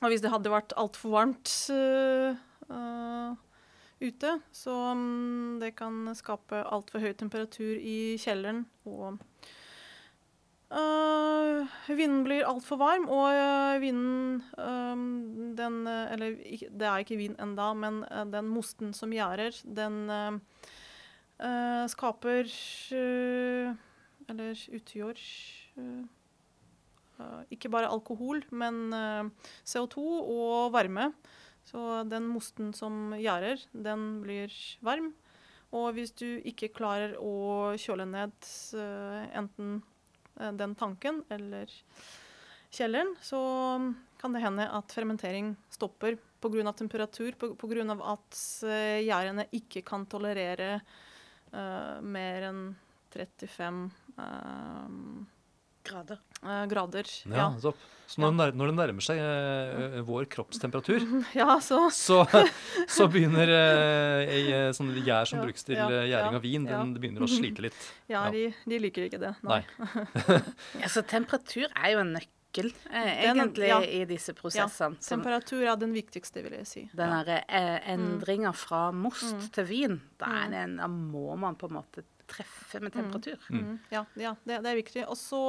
og 0.00 0.08
hvis 0.08 0.22
det 0.24 0.32
hadde 0.32 0.52
vært 0.52 0.72
altfor 0.80 1.12
varmt 1.12 1.52
øh, 1.74 2.36
ute, 4.00 4.30
så 4.52 4.76
um, 4.94 5.58
det 5.60 5.74
kan 5.76 6.08
skape 6.16 6.62
altfor 6.64 7.02
høy 7.04 7.12
temperatur 7.20 7.76
i 7.76 8.16
kjelleren. 8.20 8.62
Og 8.88 9.18
uh, 10.72 11.68
vinden 11.88 12.22
blir 12.24 12.48
altfor 12.48 12.80
varm, 12.80 13.08
og 13.12 13.36
uh, 13.36 13.76
vinden 13.82 14.40
um, 14.56 15.52
den, 15.58 15.82
Eller 15.86 16.38
det 16.70 16.88
er 16.88 17.04
ikke 17.04 17.20
vind 17.20 17.36
enda, 17.42 17.72
men 17.74 18.00
den 18.32 18.48
mosten 18.48 18.94
som 18.96 19.12
gjærer, 19.12 19.60
den 19.64 20.40
skaper 21.88 22.48
Eller 24.28 24.64
utgjør 24.76 25.22
ikke 27.52 27.70
bare 27.72 27.90
alkohol, 27.90 28.42
men 28.50 28.94
øh, 28.94 29.30
CO2 29.66 30.04
og 30.04 30.72
varme. 30.74 31.10
Så 31.68 32.02
den 32.08 32.26
mosten 32.30 32.72
som 32.74 33.12
gjærer, 33.14 33.60
den 33.72 34.22
blir 34.24 34.54
varm. 34.84 35.12
Og 35.76 35.92
hvis 35.94 36.10
du 36.18 36.40
ikke 36.48 36.72
klarer 36.74 37.14
å 37.20 37.76
kjøle 37.78 38.08
ned 38.10 38.34
eh, 38.74 39.28
enten 39.38 39.76
eh, 40.40 40.50
den 40.58 40.74
tanken 40.78 41.22
eller 41.30 41.70
kjelleren, 42.74 43.14
så 43.22 43.38
kan 44.20 44.34
det 44.34 44.42
hende 44.42 44.66
at 44.66 44.92
fermentering 44.94 45.54
stopper 45.72 46.18
pga. 46.40 46.72
temperatur, 46.72 47.32
pga. 47.38 47.96
at 48.12 48.42
eh, 48.66 49.00
gjærene 49.06 49.46
ikke 49.52 49.82
kan 49.86 50.06
tolerere 50.10 50.80
uh, 51.52 52.00
mer 52.02 52.46
enn 52.50 52.62
35 53.10 53.90
eh, 54.16 54.88
Grader. 55.84 56.18
eh, 56.42 56.66
grader. 56.66 57.04
Ja, 57.26 57.36
Ja. 57.36 57.58
Så, 57.60 57.74
Så 58.10 58.18
når, 58.18 58.50
det 58.50 58.56
når 58.58 58.66
det 58.66 58.74
nærmer 58.74 59.00
seg 59.06 59.18
eh, 59.22 59.98
eh, 59.98 60.02
vår 60.02 60.24
kroppstemperatur, 60.26 61.00
ja, 61.34 61.60
så 61.62 61.90
så, 61.94 62.24
så 62.88 63.06
begynner 63.08 63.46
eh, 63.48 64.32
ei, 64.34 64.42
eh, 64.52 64.70
sånn 64.74 64.90
gjær 65.04 65.24
som 65.30 65.38
Ja, 65.38 65.44
brukes 65.46 65.62
til 65.64 65.76
ja, 65.76 65.86
eh, 65.88 66.08
gjæring 66.10 66.34
ja, 66.34 66.40
av 66.40 66.42
vin, 66.42 66.66
ja. 66.66 66.78
den 66.82 66.94
det 66.94 67.00
begynner 67.04 67.22
å 67.22 67.30
slite 67.30 67.62
litt. 67.68 67.78
Ja, 68.10 68.24
Ja. 68.26 68.30
De, 68.34 68.52
de 68.66 68.78
liker 68.82 69.06
ikke 69.06 69.20
det. 69.22 69.34
Nei. 69.46 69.62
Altså, 70.82 71.02
temperatur 71.06 71.68
er 71.70 71.92
jo 71.94 72.02
en 72.02 72.14
nøkkel, 72.18 72.72
Egentlig 72.90 73.68
Den- 73.68 73.68
ja. 73.68 73.80
i 73.80 74.04
disse 74.10 74.32
prosessene. 74.34 74.96
som 75.00 75.20
Temperatur 75.22 75.62
er 75.70 75.76
den 75.78 75.92
viktigste, 75.94 76.42
vil 76.42 76.52
jeg 76.58 76.66
si. 76.66 76.90
den 76.92 77.08
Ja. 77.08 77.22
derre 77.22 77.44
eh, 77.48 77.92
endringa 77.94 78.52
fra 78.52 78.90
most 78.90 79.34
Mm. 79.36 79.50
til 79.52 79.64
vin, 79.64 80.00
da, 80.18 80.26
er 80.26 80.48
Mm. 80.48 80.54
en, 80.64 80.76
da 80.78 80.86
må 80.88 81.38
man 81.38 81.54
på 81.54 81.68
en 81.70 81.76
måte 81.76 82.02
treffe 82.30 82.80
med 82.82 82.94
temperatur. 82.94 83.38
Mm. 83.50 83.74
Ja, 83.92 84.04
ja 84.16 84.34
det, 84.46 84.60
det 84.64 84.70
er 84.72 84.78
viktig. 84.78 85.04
Og 85.10 85.18
så 85.18 85.42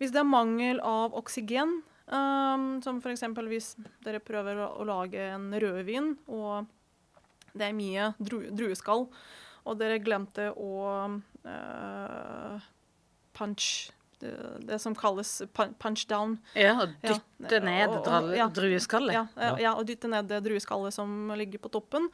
hvis 0.00 0.12
det 0.14 0.20
er 0.22 0.28
mangel 0.28 0.80
av 0.84 1.14
oksygen, 1.18 1.78
um, 2.10 2.66
som 2.84 2.98
f.eks. 3.00 3.22
hvis 3.50 3.72
dere 4.04 4.20
prøver 4.20 4.58
å, 4.66 4.70
å 4.82 4.88
lage 4.88 5.22
en 5.34 5.50
rødvin, 5.62 6.16
og 6.28 6.66
det 7.54 7.68
er 7.70 7.74
mye 7.78 8.10
dru, 8.18 8.42
drueskall, 8.54 9.08
og 9.66 9.78
dere 9.80 9.98
glemte 10.02 10.50
å 10.56 10.74
uh, 11.46 12.60
punch 13.36 13.90
det, 14.20 14.34
det 14.68 14.76
som 14.82 14.94
kalles 14.94 15.42
punch 15.80 16.02
down. 16.10 16.36
Ja, 16.54 16.74
og 16.82 16.90
Ja, 17.02 17.14
dytte 17.40 17.60
ned 17.64 17.88
og- 17.88 18.06
og- 18.08 18.36
ja. 18.36 18.48
drueskallet. 18.48 19.14
Ja, 19.14 19.26
Ja. 19.36 19.42
ja. 19.48 19.56
ja, 19.58 19.74
og 19.74 19.86
dytte 19.86 20.08
ned 20.12 20.28
det 20.28 20.42
drueskallet 20.44 20.92
som 20.92 21.28
ligger 21.36 21.58
på 21.58 21.70
toppen. 21.72 22.10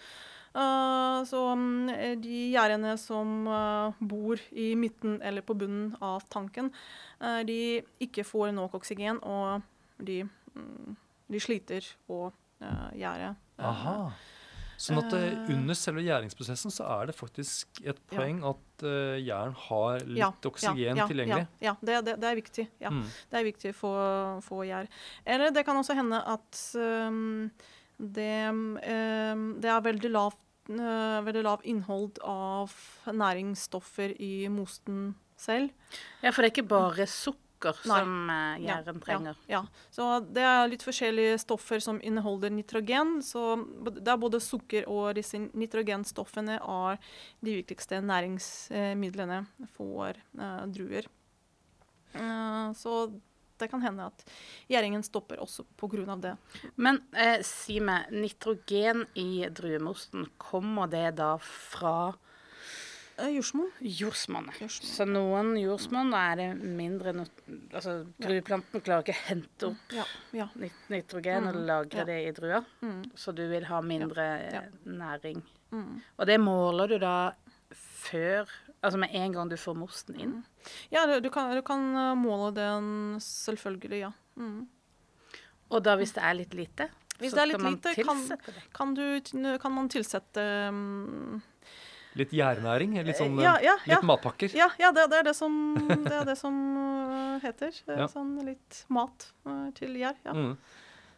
Uh, 0.56 1.20
så 1.28 1.42
mm, 1.52 2.20
de 2.22 2.38
gjerdene 2.54 2.94
som 3.00 3.42
uh, 3.44 3.96
bor 4.00 4.40
i 4.56 4.70
midten 4.78 5.18
eller 5.20 5.44
på 5.44 5.56
bunnen 5.58 5.90
av 6.00 6.24
tanken, 6.32 6.70
uh, 7.20 7.42
de 7.44 7.82
ikke 8.00 8.24
får 8.24 8.54
nok 8.56 8.78
oksygen, 8.80 9.20
og 9.20 9.60
de, 10.00 10.22
mm, 10.56 10.96
de 11.28 11.42
sliter 11.44 11.84
å 12.08 12.30
uh, 12.30 12.88
gjære. 12.96 13.34
Uh, 13.60 13.68
Aha. 13.68 13.98
Sånn 14.76 14.98
at 15.00 15.12
eh, 15.16 15.32
Eh. 15.32 15.52
under 15.54 15.74
selve 15.74 16.02
gjæringsprosessen 16.04 16.68
så 16.68 16.84
er 17.00 17.06
det 17.08 17.16
faktisk 17.16 17.80
et 17.80 17.96
Ja. 17.96 18.18
poeng 18.18 18.42
at 18.44 18.82
eh, 18.84 19.24
jern 19.24 19.54
har 19.56 20.00
litt 20.04 20.18
ja, 20.20 20.32
oksygen 20.44 20.96
ja, 21.00 21.06
tilgjengelig. 21.08 21.46
Ja, 21.60 21.72
ja 21.72 21.76
det, 21.80 22.04
det, 22.04 22.20
det 22.20 22.28
er 22.28 22.36
viktig. 22.36 22.68
Ja. 22.78 22.90
Mm. 22.90 23.06
Det 23.30 23.38
er 23.40 23.44
viktig 23.44 23.74
for, 23.74 24.40
for 24.44 24.64
gjær. 24.68 24.86
Eller 25.24 25.50
det 25.50 25.64
kan 25.64 25.76
også 25.80 25.96
hende 25.96 26.20
at 26.20 26.60
um, 26.76 27.50
det, 27.96 28.50
um, 28.52 29.56
det 29.60 29.70
er 29.72 29.80
veldig 29.80 30.10
lavt, 30.12 30.36
uh, 30.36 30.45
veldig 30.68 31.42
lav 31.46 31.62
innhold 31.64 32.18
av 32.26 32.72
næringsstoffer 33.06 34.16
i 34.22 34.48
mosten 34.52 35.14
selv. 35.38 35.70
Ja, 36.22 36.32
for 36.32 36.42
det 36.42 36.50
er 36.50 36.54
ikke 36.54 36.70
bare 36.70 37.06
sukker 37.10 37.76
Nei. 37.88 37.98
som 37.98 38.30
gjæren 38.60 38.98
Ja, 38.98 39.04
trenger. 39.04 39.38
Ja, 39.48 39.60
ja. 39.60 39.84
Så 39.90 40.08
det 40.20 40.42
er 40.44 40.68
litt 40.68 40.84
forskjellige 40.84 41.38
stoffer 41.40 41.80
som 41.80 42.00
inneholder 42.04 42.52
nitrogen. 42.52 43.22
Så 43.24 43.56
det 43.96 44.08
er 44.08 44.20
både 44.20 44.40
sukker 44.40 44.88
og 44.92 45.14
disse 45.16 45.38
nitrogenstoffene 45.38 46.58
er 46.60 46.98
de 47.40 47.56
viktigste 47.60 48.02
næringsmidlene 48.04 49.44
for 49.76 50.12
uh, 50.38 50.66
druer. 50.68 51.08
Uh, 52.16 52.72
så 52.76 53.06
det 53.58 53.70
kan 53.70 53.82
hende 53.82 54.06
at 54.06 54.24
gjæringen 54.68 55.02
stopper 55.06 55.36
også 55.42 55.64
pga. 55.76 56.16
det. 56.20 56.36
Men 56.76 57.02
eh, 57.12 57.40
si 57.42 57.80
meg, 57.80 58.10
nitrogen 58.12 59.06
i 59.14 59.46
druemosten, 59.48 60.28
kommer 60.38 60.86
det 60.90 61.16
da 61.16 61.36
fra 61.38 62.14
Uh, 63.18 63.30
Jordsmonn. 63.32 63.70
Jordsmonn. 63.80 64.50
Så 64.68 65.06
noen 65.08 65.54
jordsmonn, 65.56 66.10
er 66.12 66.34
det 66.36 66.48
mindre 66.60 67.14
Altså, 67.72 68.02
drueplanten 68.20 68.82
klarer 68.84 69.06
ikke 69.06 69.14
å 69.16 69.22
hente 69.30 69.70
opp 69.70 69.94
Ja. 69.96 70.04
ja. 70.36 70.48
nit 70.60 70.74
nitrogen 70.92 71.46
og 71.48 71.54
Mhm, 71.54 71.64
lagre 71.66 71.96
ja. 71.96 72.04
det 72.04 72.18
i 72.28 72.32
drua, 72.36 72.60
Mm, 72.82 73.10
så 73.16 73.32
du 73.34 73.48
vil 73.48 73.64
ha 73.64 73.80
mindre 73.80 74.26
Ja. 74.52 74.60
eh, 74.60 74.68
næring. 74.84 75.40
mm. 75.72 76.02
Og 76.18 76.26
det 76.26 76.38
måler 76.40 76.88
du 76.88 76.98
da 76.98 77.32
før 77.72 78.44
Altså 78.86 79.00
med 79.02 79.14
en 79.18 79.34
gang 79.34 79.50
du 79.50 79.56
får 79.58 79.74
mosten 79.78 80.18
inn? 80.22 80.36
Ja, 80.94 81.06
du, 81.10 81.18
du, 81.24 81.30
kan, 81.34 81.50
du 81.56 81.62
kan 81.66 81.88
uh, 81.96 82.12
måle 82.18 82.52
den 82.54 83.18
selvfølgelig, 83.22 84.04
ja. 84.04 84.12
Mm. 84.38 84.68
Og 85.74 85.82
da 85.82 85.96
hvis 85.98 86.14
det 86.14 86.22
er 86.22 86.38
litt 86.38 86.54
lite, 86.54 86.86
Hvis 87.18 87.32
så 87.32 87.40
det 87.40 87.42
er 87.42 87.50
litt 87.50 87.64
lite, 87.66 87.94
kan-? 88.06 88.22
Kan, 88.76 88.94
du, 88.94 89.18
kan 89.58 89.74
man 89.74 89.90
tilsette 89.90 90.44
um, 90.70 91.40
Litt 92.16 92.30
gjærnæring? 92.32 92.94
Litt 93.04 93.18
sånn 93.18 93.34
ja, 93.42 93.56
ja, 93.64 93.74
litt 93.82 93.98
ja. 93.98 94.00
matpakker? 94.06 94.54
Ja, 94.56 94.70
ja 94.80 94.92
det, 94.94 95.08
det 95.12 95.18
er 95.20 95.26
det 95.32 95.34
som, 95.36 95.58
det, 95.90 96.14
er 96.14 96.24
det 96.30 96.38
som 96.38 96.54
heter. 97.42 97.74
Det 97.74 97.92
er 97.96 98.04
Ja. 98.06 98.08
Sånn 98.12 98.36
litt 98.46 98.84
mat 98.94 99.26
til 99.76 99.98
gjær. 99.98 100.16
Ja. 100.24 100.36
Mm. 100.36 100.54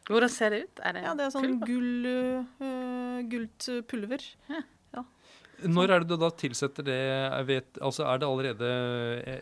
Hvordan 0.09 0.33
ser 0.33 0.57
det 0.57 0.65
ut? 0.65 0.83
Er 0.83 0.97
det, 0.97 1.05
Ja, 1.05 1.13
det 1.15 1.29
er 1.29 1.37
sånn 1.37 1.61
gull, 1.61 2.09
uh, 2.65 3.21
gult 3.29 3.69
pulver. 3.91 4.25
Når 5.67 5.90
er 5.90 6.00
det 6.05 6.09
du 6.09 6.17
da 6.17 6.28
tilsetter 6.31 6.85
det? 6.87 7.47
Vet, 7.49 7.78
altså 7.83 8.05
Er 8.07 8.19
det 8.23 8.28
allerede 8.28 8.69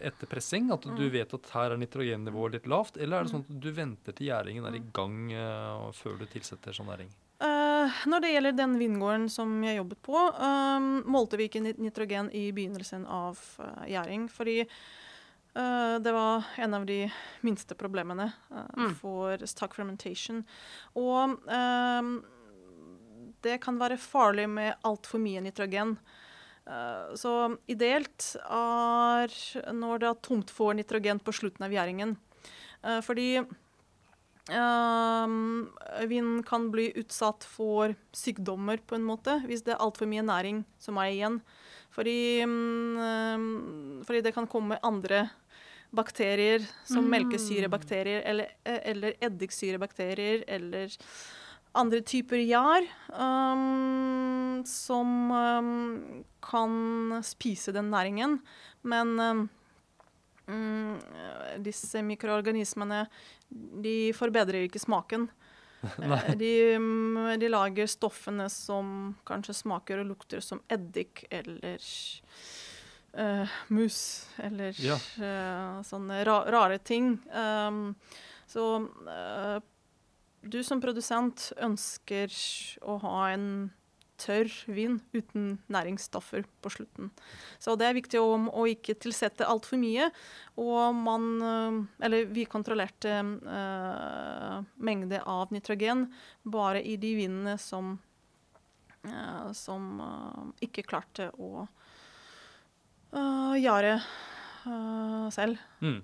etter 0.01 0.27
pressing? 0.27 0.71
At 0.73 0.81
du 0.83 0.91
Mm. 1.05 1.11
vet 1.13 1.35
at 1.35 1.51
her 1.53 1.73
er 1.73 1.77
nitrogennivået 1.77 2.53
litt 2.53 2.67
lavt? 2.67 2.97
Eller 2.97 3.19
er 3.19 3.25
det 3.25 3.33
sånn 3.35 3.45
at 3.45 3.61
du 3.61 3.71
venter 3.71 4.13
til 4.17 4.27
gjæringen 4.29 4.65
er 4.65 4.75
i 4.77 4.81
Mm. 4.81 4.93
gang 4.93 5.33
uh, 5.33 5.93
før 5.93 6.19
du 6.19 6.25
tilsetter 6.25 6.73
sånn 6.73 6.87
næring? 6.89 7.11
Uh, 7.39 7.93
når 8.09 8.21
det 8.23 8.33
gjelder 8.33 8.57
den 8.57 8.79
vingården 8.79 9.29
som 9.29 9.63
jeg 9.63 9.77
jobbet 9.77 10.01
på, 10.03 10.17
um, 10.41 11.03
målte 11.05 11.37
vi 11.37 11.49
ikke 11.51 11.61
nitrogen 11.77 12.31
i 12.33 12.51
begynnelsen 12.51 13.05
av 13.07 13.37
uh, 13.61 13.85
gjæring. 13.87 14.31
Fordi 14.31 14.67
Uh, 15.57 15.97
det 16.05 16.13
var 16.13 16.45
en 16.59 16.75
av 16.75 16.83
de 16.85 17.11
minste 17.43 17.75
problemene 17.75 18.27
uh, 18.53 18.67
Mm. 18.77 18.95
for 18.95 19.39
stock 19.47 19.73
fermentation. 19.75 20.45
Og 20.95 21.41
ehm, 21.49 22.23
det 23.47 23.61
kan 23.63 23.79
være 23.81 23.99
farlig 24.01 24.49
med 24.51 24.75
altfor 24.87 25.23
mye 25.23 25.43
nitrogen. 25.45 25.97
Eh, 26.67 27.15
så 27.19 27.37
ideelt 27.71 28.33
er 28.43 29.37
når 29.73 30.03
det 30.03 30.11
er 30.11 30.25
tomt 30.27 30.51
for 30.51 30.75
nitrogen 30.75 31.23
på 31.23 31.35
slutten 31.35 31.67
av 31.67 31.75
gjæringen. 31.75 32.17
Eh, 32.83 33.01
fordi 33.07 33.31
Um, 34.47 35.73
vin 36.07 36.43
kan 36.47 36.69
bli 36.71 36.93
utsatt 37.01 37.43
for 37.51 37.97
sykdommer 38.15 38.79
på 38.79 38.95
en 38.95 39.03
måte, 39.03 39.41
hvis 39.43 39.65
det 39.67 39.73
er 39.75 39.83
altfor 39.83 40.07
mye 40.07 40.23
næring 40.23 40.61
som 40.79 41.01
er 41.03 41.11
igjen. 41.11 41.41
Fordi, 41.91 42.45
um, 42.47 44.05
fordi 44.07 44.23
det 44.23 44.35
kan 44.37 44.47
komme 44.47 44.79
andre 44.87 45.25
bakterier, 45.91 46.63
som 46.85 47.03
Mm. 47.09 47.11
melkesyrebakterier 47.17 48.23
eller, 48.23 48.47
eller 48.65 49.19
eddiksyrebakterier 49.21 50.45
eller 50.47 50.95
andre 51.77 52.01
typer 52.07 52.41
gjær 52.43 52.87
um, 53.13 54.63
som 54.67 55.13
um, 55.33 55.71
kan 56.45 57.17
spise 57.27 57.75
den 57.77 57.91
næringen. 57.93 58.39
Men 58.87 59.15
um, 59.21 59.43
mm, 60.49 60.95
disse 61.65 62.03
mikroorganismene 62.07 63.05
de 63.83 63.97
forbedrer 64.17 64.67
ikke 64.69 64.83
smaken. 64.83 65.29
Eh, 66.03 66.33
de, 66.41 66.49
mm, 66.81 67.37
de 67.39 67.49
lager 67.53 67.87
stoffene 67.87 68.49
som 68.51 69.13
kanskje 69.29 69.55
smaker 69.55 70.01
og 70.03 70.09
lukter 70.09 70.41
som 70.43 70.59
eddik 70.73 71.21
eller 71.31 71.77
uh, 73.15 73.53
mus 73.69 73.99
eller 74.43 74.75
Ja. 74.83 74.97
uh, 75.21 75.77
sånne 75.87 76.25
ra 76.27 76.41
rare 76.51 76.81
ting. 76.83 77.13
Um, 77.31 77.93
så 78.51 78.65
eh, 79.13 79.61
du 80.53 80.63
som 80.67 80.83
produsent 80.83 81.51
ønsker 81.63 82.33
å 82.87 82.99
ha 83.05 83.19
en 83.33 83.49
tørr 84.17 84.49
vin 84.73 84.97
uten 85.13 85.59
næringsstoffer 85.73 86.47
på 86.65 86.73
slutten. 86.73 87.11
Så 87.61 87.75
det 87.77 87.85
er 87.89 87.97
viktig 87.99 88.21
å, 88.23 88.31
å 88.49 88.65
ikke 88.71 88.97
tilsette 88.97 89.45
altfor 89.45 89.77
mye. 89.81 90.09
Og 90.57 90.97
man 90.97 91.27
eh, 91.45 91.81
Eller 92.07 92.31
vi 92.33 92.47
kontrollerte 92.49 93.19
uh, 93.21 94.65
mengde 94.81 95.21
av 95.21 95.53
nitrogen 95.53 96.07
bare 96.49 96.81
i 96.81 96.97
de 97.01 97.13
vinene 97.19 97.59
som 97.61 97.99
uh, 99.07 99.53
som 99.53 100.01
uh, 100.01 100.47
ikke 100.63 100.87
klarte 100.87 101.31
å 101.39 101.67
uh, 103.15 103.55
gjøre 103.59 103.99
selv. 105.31 105.61
Mm. 105.79 106.01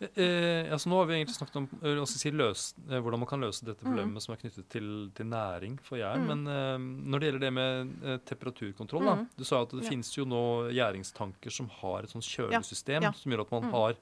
Uh, 0.00 0.06
Eh, 0.14 0.70
altså 0.70 0.86
nå 0.92 0.98
har 1.00 1.06
vi 1.10 1.14
egentlig 1.16 1.34
snakket 1.34 1.56
om 1.58 1.64
eh, 1.82 1.96
skal 2.06 2.20
si, 2.20 2.30
løs, 2.30 2.60
eh, 2.88 3.00
hvordan 3.02 3.18
man 3.18 3.26
kan 3.26 3.40
løse 3.42 3.64
dette 3.66 3.82
Mm. 3.82 3.88
problemet 3.90 4.22
som 4.22 4.32
er 4.34 4.38
knyttet 4.38 4.68
til, 4.70 5.10
til 5.12 5.26
næring 5.26 5.78
for 5.82 5.98
gjær. 5.98 6.20
Mm. 6.22 6.26
Men 6.28 6.46
eh, 6.46 6.78
når 7.10 7.18
det 7.18 7.26
gjelder 7.32 7.40
det 7.40 7.52
med 7.52 8.04
eh, 8.04 8.18
temperaturkontroll 8.30 9.04
da, 9.04 9.14
Mm. 9.16 9.26
Du 9.36 9.44
sa 9.44 9.62
at 9.62 9.70
det 9.70 9.82
Ja. 9.82 9.90
finnes 9.90 10.12
jo 10.14 10.24
nå 10.24 10.70
gjæringstanker 10.70 11.50
som 11.50 11.68
har 11.80 12.02
et 12.04 12.10
sånt 12.10 12.22
kjølesystem 12.22 13.02
Ja. 13.02 13.10
som 13.10 13.32
gjør 13.32 13.40
at 13.40 13.50
man 13.50 13.62
Mm. 13.64 13.70
har 13.72 13.94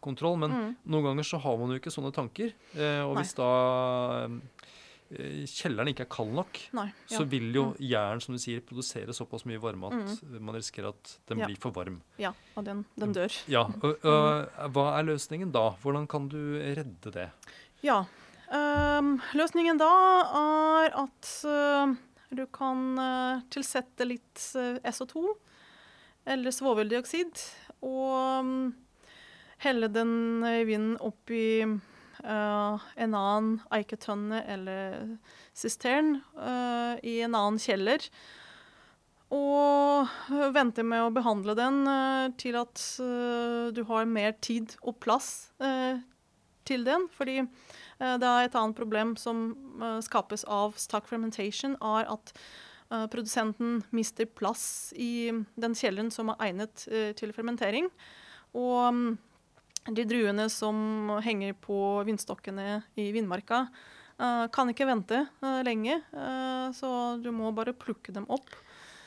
kontroll. 0.00 0.38
Men 0.38 0.50
mm. 0.50 0.76
noen 0.88 1.04
ganger 1.04 1.22
så 1.24 1.38
har 1.40 1.56
man 1.58 1.68
jo 1.68 1.78
ikke 1.78 1.92
sånne 1.92 2.12
tanker. 2.12 2.52
Eh, 2.74 3.04
og 3.04 3.14
Nei. 3.14 3.22
hvis 3.22 3.34
da 3.36 4.24
eh, 4.24 4.30
kjelleren 5.14 5.90
ikke 5.90 6.04
er 6.06 6.10
kald 6.12 6.32
nok, 6.36 6.58
Nei. 6.76 6.86
så 7.10 7.24
vil 7.28 7.50
jo 7.54 7.64
jern 7.82 8.20
som 8.22 8.34
du 8.34 8.40
sier, 8.42 8.62
produsere 8.64 9.14
såpass 9.16 9.44
mye 9.48 9.60
varme 9.62 9.90
at 9.90 10.22
man 10.40 10.56
risikerer 10.56 10.90
at 10.92 11.14
den 11.30 11.42
Ja. 11.42 11.48
blir 11.48 11.60
for 11.60 11.74
varm. 11.74 12.00
Ja, 12.18 12.32
og 12.56 12.64
den, 12.64 12.84
den 12.96 13.12
dør. 13.14 13.32
Ja, 13.48 13.64
og, 13.82 14.04
og, 14.04 14.48
Hva 14.74 14.86
er 14.98 15.08
løsningen 15.08 15.52
da? 15.52 15.70
Hvordan 15.82 16.06
kan 16.10 16.28
du 16.28 16.38
redde 16.58 17.12
det? 17.12 17.28
Ja. 17.82 18.04
ehm, 18.52 19.20
løsningen 19.34 19.78
da 19.78 19.90
er 20.40 20.94
at 21.04 21.32
eh, 21.44 21.94
du 22.34 22.46
kan 22.46 22.98
eh, 22.98 23.42
tilsette 23.50 24.06
litt 24.08 24.46
eh, 24.56 24.78
SO2 24.90 25.26
eller 26.26 26.50
svoveldioksid 26.50 27.40
og 27.84 28.44
mm, 28.44 28.74
helle 29.64 29.88
den 29.92 30.40
vinden 30.64 30.96
opp 31.00 31.20
oppi 31.24 31.80
eh, 32.24 32.86
en 33.04 33.18
annen 33.18 33.60
eiketønne 33.74 34.40
eller 34.56 35.04
sistern 35.54 36.16
uh, 36.38 36.96
i 37.04 37.20
en 37.26 37.36
annen 37.36 37.60
kjeller. 37.62 38.08
Og 39.34 40.10
vente 40.54 40.84
med 40.86 41.02
å 41.04 41.12
behandle 41.14 41.54
den 41.58 41.84
uh, 41.88 42.32
til 42.38 42.58
at 42.60 42.82
eh, 43.02 43.70
du 43.74 43.80
har 43.88 44.04
mer 44.06 44.34
tid 44.44 44.76
og 44.82 44.98
plass 45.02 45.48
eh, 45.58 46.02
til 46.68 46.84
den. 46.86 47.08
Fordi 47.12 47.40
eh, 47.40 48.14
det 48.20 48.28
er 48.28 48.46
et 48.46 48.58
annet 48.58 48.78
problem 48.78 49.14
som 49.20 49.46
eh, 49.80 50.00
skapes 50.04 50.46
av 50.50 50.78
stock 50.80 51.08
fermentation, 51.10 51.76
er 51.80 52.08
at 52.14 52.34
eh, 52.90 53.06
produsenten 53.12 53.82
mister 53.94 54.28
plass 54.28 54.92
i 54.96 55.30
den 55.60 55.76
kjelleren 55.78 56.12
som 56.14 56.32
er 56.32 56.48
egnet 56.50 56.86
eh, 56.90 57.12
til 57.18 57.34
fermentering. 57.36 57.90
Og 58.54 58.94
mm, 58.94 59.14
de 59.84 60.04
druene 60.08 60.48
som 60.52 60.76
henger 61.24 61.56
på 61.60 61.78
vindstokkene 62.08 62.82
i 63.00 63.10
vinmarka, 63.12 63.66
eh, 64.18 64.44
kan 64.54 64.70
ikke 64.72 64.88
vente 64.88 65.24
eh, 65.26 65.60
lenge, 65.66 66.00
eh, 66.12 66.68
så 66.76 66.90
du 67.22 67.30
må 67.34 67.52
bare 67.56 67.76
plukke 67.76 68.14
dem 68.14 68.28
opp. 68.32 68.48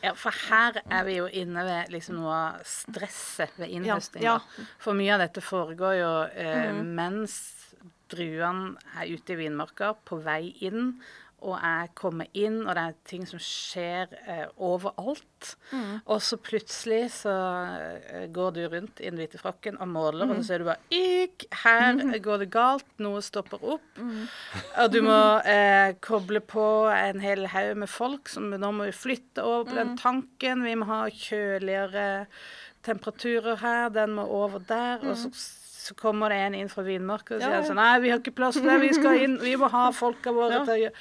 Ja, 0.06 0.14
for 0.14 0.36
her 0.48 0.78
er 0.86 1.06
vi 1.08 1.18
jo 1.18 1.26
inne 1.26 1.64
ved 1.66 1.94
liksom 1.94 2.20
noe 2.22 2.34
av 2.38 2.66
stresset 2.70 3.56
ved 3.58 3.74
innhøsting. 3.74 4.22
ja. 4.26 4.38
ja. 4.38 4.66
For 4.82 4.98
mye 4.98 5.16
av 5.16 5.24
dette 5.26 5.42
foregår 5.42 5.98
jo 5.98 6.12
eh, 6.30 6.68
mm. 6.76 6.84
mens 7.00 7.38
druene 8.12 8.78
er 8.96 9.10
ute 9.12 9.34
i 9.34 9.40
vinmarka, 9.42 9.96
på 10.08 10.20
vei 10.24 10.54
inn, 10.64 10.94
og 11.46 11.54
jeg 11.62 11.90
kommer 11.94 12.26
inn, 12.34 12.64
og 12.66 12.72
det 12.74 12.84
er 12.90 12.94
ting 13.06 13.26
som 13.30 13.38
skjer 13.42 14.10
eh, 14.26 14.46
overalt. 14.58 15.52
Mm. 15.70 16.00
Og 16.10 16.22
så 16.26 16.40
plutselig 16.42 17.12
så 17.14 17.34
eh, 17.78 18.24
går 18.34 18.56
du 18.56 18.62
rundt 18.72 19.02
i 19.04 19.12
den 19.12 19.20
hvite 19.22 19.38
frakken 19.38 19.78
og 19.78 19.92
måler, 19.92 20.26
og 20.26 20.40
så 20.40 20.48
ser 20.48 20.64
du 20.64 20.70
bare 20.72 20.82
Ikk! 20.98 21.46
Her 21.62 22.02
går 22.26 22.42
det 22.42 22.50
galt, 22.56 22.88
noe 23.06 23.22
stopper 23.22 23.62
opp. 23.76 24.02
Og 24.02 24.90
du 24.96 24.98
må 25.06 25.20
eh, 25.54 25.94
koble 26.02 26.42
på 26.42 26.66
en 26.90 27.22
hel 27.22 27.46
haug 27.54 27.84
med 27.84 27.92
folk 27.94 28.34
som 28.34 28.50
nå 28.50 28.72
må 28.74 28.90
vi 28.90 28.96
flytte 28.98 29.46
over 29.46 29.70
på 29.70 29.78
den 29.78 29.94
tanken. 30.02 30.66
Vi 30.66 30.74
må 30.82 30.90
ha 30.90 31.04
kjøligere 31.14 32.26
temperaturer 32.88 33.62
her, 33.62 33.90
den 33.94 34.18
må 34.18 34.26
over 34.26 34.60
der. 34.68 35.06
Og 35.06 35.14
så, 35.22 35.30
så 35.38 35.94
kommer 36.02 36.34
det 36.34 36.42
en 36.48 36.58
inn 36.64 36.70
fra 36.74 36.84
Vinmark 36.88 37.30
og 37.36 37.40
Ja, 37.42 37.46
sier 37.46 37.60
ja. 37.62 37.64
sånn 37.70 37.80
Nei, 37.80 37.94
vi 38.04 38.12
har 38.12 38.20
ikke 38.26 38.36
plass 38.42 38.58
til 38.58 38.68
det, 38.68 38.82
vi 38.84 38.92
skal 38.98 39.22
inn, 39.24 39.38
vi 39.44 39.54
må 39.60 39.70
ha 39.72 39.86
folka 39.96 40.34
våre 40.36 40.60
Ja. 40.60 40.66
til 40.66 40.74
å 40.74 40.82
gjøre 40.88 40.96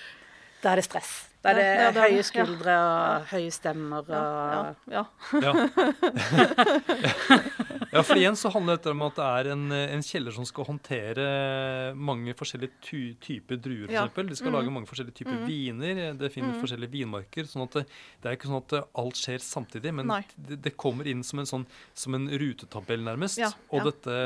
Da 0.62 0.68
er 0.72 0.76
det 0.80 0.84
stress. 0.88 1.10
Da 1.44 1.48
er 1.52 1.56
det 1.58 1.64
Ja, 1.66 1.90
det 1.90 1.96
er 1.96 2.00
høye 2.08 2.16
Ja. 2.16 2.22
skuldre 2.26 2.74
og 2.82 3.22
høye 3.30 3.50
stemmer 3.54 4.02
og 4.08 4.66
ja. 4.90 4.90
Ja. 4.90 5.02
ja, 7.96 8.04
for 8.06 8.20
igjen 8.20 8.38
så 8.38 8.52
handler 8.54 8.78
dette 8.78 8.92
om 8.94 9.04
at 9.06 9.18
det 9.18 9.26
er 9.26 9.50
en, 9.54 9.64
en 9.76 10.04
kjeller 10.06 10.34
som 10.36 10.46
skal 10.48 10.68
håndtere 10.68 11.26
mange 11.96 12.34
forskjellige 12.38 12.80
ty 12.84 13.00
typer 13.22 13.60
druer, 13.62 13.88
f.eks. 13.88 13.96
Ja. 13.96 14.26
De 14.30 14.38
skal 14.38 14.52
mm. 14.52 14.56
lage 14.58 14.74
mange 14.74 14.90
forskjellige 14.90 15.18
typer 15.22 15.38
mm. 15.40 15.46
viner. 15.48 16.02
Det 16.20 16.32
finnes 16.34 16.56
mm. 16.56 16.62
forskjellige 16.64 16.94
vinmarker. 16.94 17.48
sånn 17.50 17.66
at 17.66 17.80
det, 17.80 17.84
det 18.22 18.30
er 18.30 18.38
ikke 18.38 18.50
sånn 18.52 18.62
at 18.62 18.76
alt 19.02 19.20
skjer 19.20 19.42
samtidig, 19.44 19.94
men 19.96 20.12
det, 20.36 20.60
det 20.64 20.74
kommer 20.78 21.08
inn 21.10 21.24
som 21.26 21.42
en, 21.42 21.50
sånn, 21.50 21.66
som 21.96 22.16
en 22.18 22.28
rutetabell, 22.30 23.04
nærmest. 23.06 23.40
Ja, 23.42 23.50
Og 23.72 23.82
ja. 23.82 23.90
dette, 23.90 24.20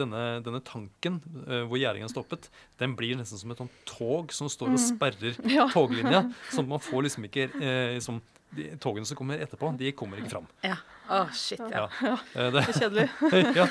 denne, 0.00 0.24
denne 0.44 0.62
tanken 0.64 1.20
uh, 1.44 1.64
hvor 1.68 1.80
gjæringen 1.80 2.12
stoppet, 2.12 2.50
den 2.80 2.96
blir 2.98 3.16
nesten 3.18 3.40
som 3.40 3.52
et 3.54 3.60
sånt 3.62 3.82
tog 3.88 4.32
som 4.34 4.50
står 4.52 4.74
og 4.74 4.80
sperrer 4.82 5.24
Mhm. 5.24 5.50
Ja. 5.54 5.68
toglinja. 5.72 6.22
Sånn 6.50 6.66
at 6.66 6.72
man 6.74 6.82
får 6.82 7.06
liksom 7.08 7.28
ikke 7.28 7.48
uh, 7.54 7.94
liksom, 7.94 8.20
de 8.56 8.66
Togene 8.82 9.08
som 9.08 9.18
kommer 9.18 9.40
etterpå, 9.44 9.70
de 9.78 9.92
kommer 9.96 10.20
ikke 10.20 10.32
fram. 10.32 10.48
Ja. 10.64 10.76
Å, 11.04 11.20
shit. 11.36 11.60
Ja. 11.60 11.84
Ja. 12.00 12.14
Det, 12.32 12.62
er 12.62 12.78
kjedelig. 12.78 13.06
ja. 13.58 13.66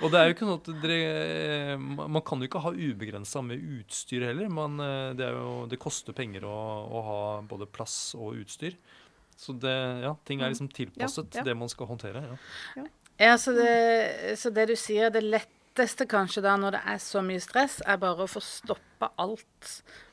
Og 0.00 0.12
det 0.12 0.20
er 0.20 0.28
jo 0.30 0.36
ikke 0.36 0.48
sånn 0.48 0.60
at 0.62 0.70
dere 0.80 0.96
eh, 1.74 1.74
Man 1.76 2.22
kan 2.24 2.40
jo 2.40 2.48
ikke 2.48 2.62
ha 2.64 2.72
ubegrensa 2.72 3.42
med 3.44 3.60
utstyr 3.80 4.24
heller. 4.30 4.48
Man, 4.52 4.80
eh, 4.80 5.12
det, 5.18 5.28
er 5.28 5.36
jo, 5.36 5.66
det 5.68 5.80
koster 5.82 6.16
penger 6.16 6.48
å, 6.48 6.56
å 6.88 7.04
ha 7.08 7.20
både 7.48 7.68
plass 7.68 8.16
og 8.18 8.40
utstyr. 8.40 8.78
Så 9.36 9.54
det, 9.58 9.76
ja, 10.04 10.14
ting 10.28 10.42
er 10.42 10.52
liksom 10.52 10.70
tilpasset 10.72 11.42
det 11.44 11.54
man 11.58 11.70
skal 11.72 11.90
håndtere. 11.90 12.24
Ja. 12.76 12.88
Ja, 13.22 13.34
så 13.38 13.52
det, 13.54 14.36
så 14.40 14.50
det 14.50 14.64
du 14.72 14.76
sier, 14.78 15.12
det 15.12 15.22
lette 15.22 15.61
letteste 15.72 16.04
kanskje 16.06 16.42
da, 16.44 16.56
når 16.60 16.74
det 16.76 16.80
er 16.92 16.98
så 17.00 17.22
mye 17.24 17.40
stress, 17.40 17.78
er 17.88 17.96
bare 18.00 18.24
å 18.24 18.28
få 18.28 18.40
stoppa 18.44 19.08
alt. 19.18 19.70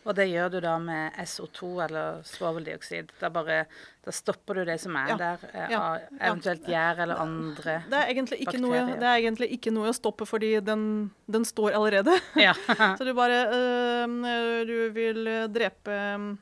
Og 0.08 0.16
det 0.16 0.30
gjør 0.32 0.52
du 0.54 0.60
da 0.64 0.78
med 0.80 1.14
SO2 1.20 1.70
eller 1.86 2.22
svoveldioksid. 2.26 3.12
Da 3.20 3.30
bare 3.30 3.66
Da 4.06 4.12
stopper 4.16 4.56
du 4.56 4.66
det 4.66 4.80
som 4.82 4.96
er 4.96 5.10
Ja. 5.10 5.18
der, 5.18 5.38
eh, 5.54 5.70
Ja. 5.70 5.80
av 5.80 6.00
eventuelt 6.20 6.66
gjær 6.66 6.98
eller 7.00 7.16
andre 7.20 7.84
Det 7.90 7.94
er, 7.94 8.08
ikke 8.10 8.60
noe, 8.60 8.72
Bakterier. 8.72 9.00
det 9.00 9.04
er 9.04 9.22
egentlig 9.22 9.52
ikke 9.60 9.72
noe 9.74 9.90
å 9.90 9.94
stoppe, 9.94 10.26
fordi 10.26 10.64
den, 10.64 11.12
den 11.30 11.44
står 11.44 11.74
allerede. 11.74 12.20
Ja. 12.36 12.54
Så 12.98 13.06
du 13.06 13.14
bare 13.14 13.46
øh, 13.54 14.66
Du 14.66 14.90
vil 14.92 15.26
drepe 15.52 16.38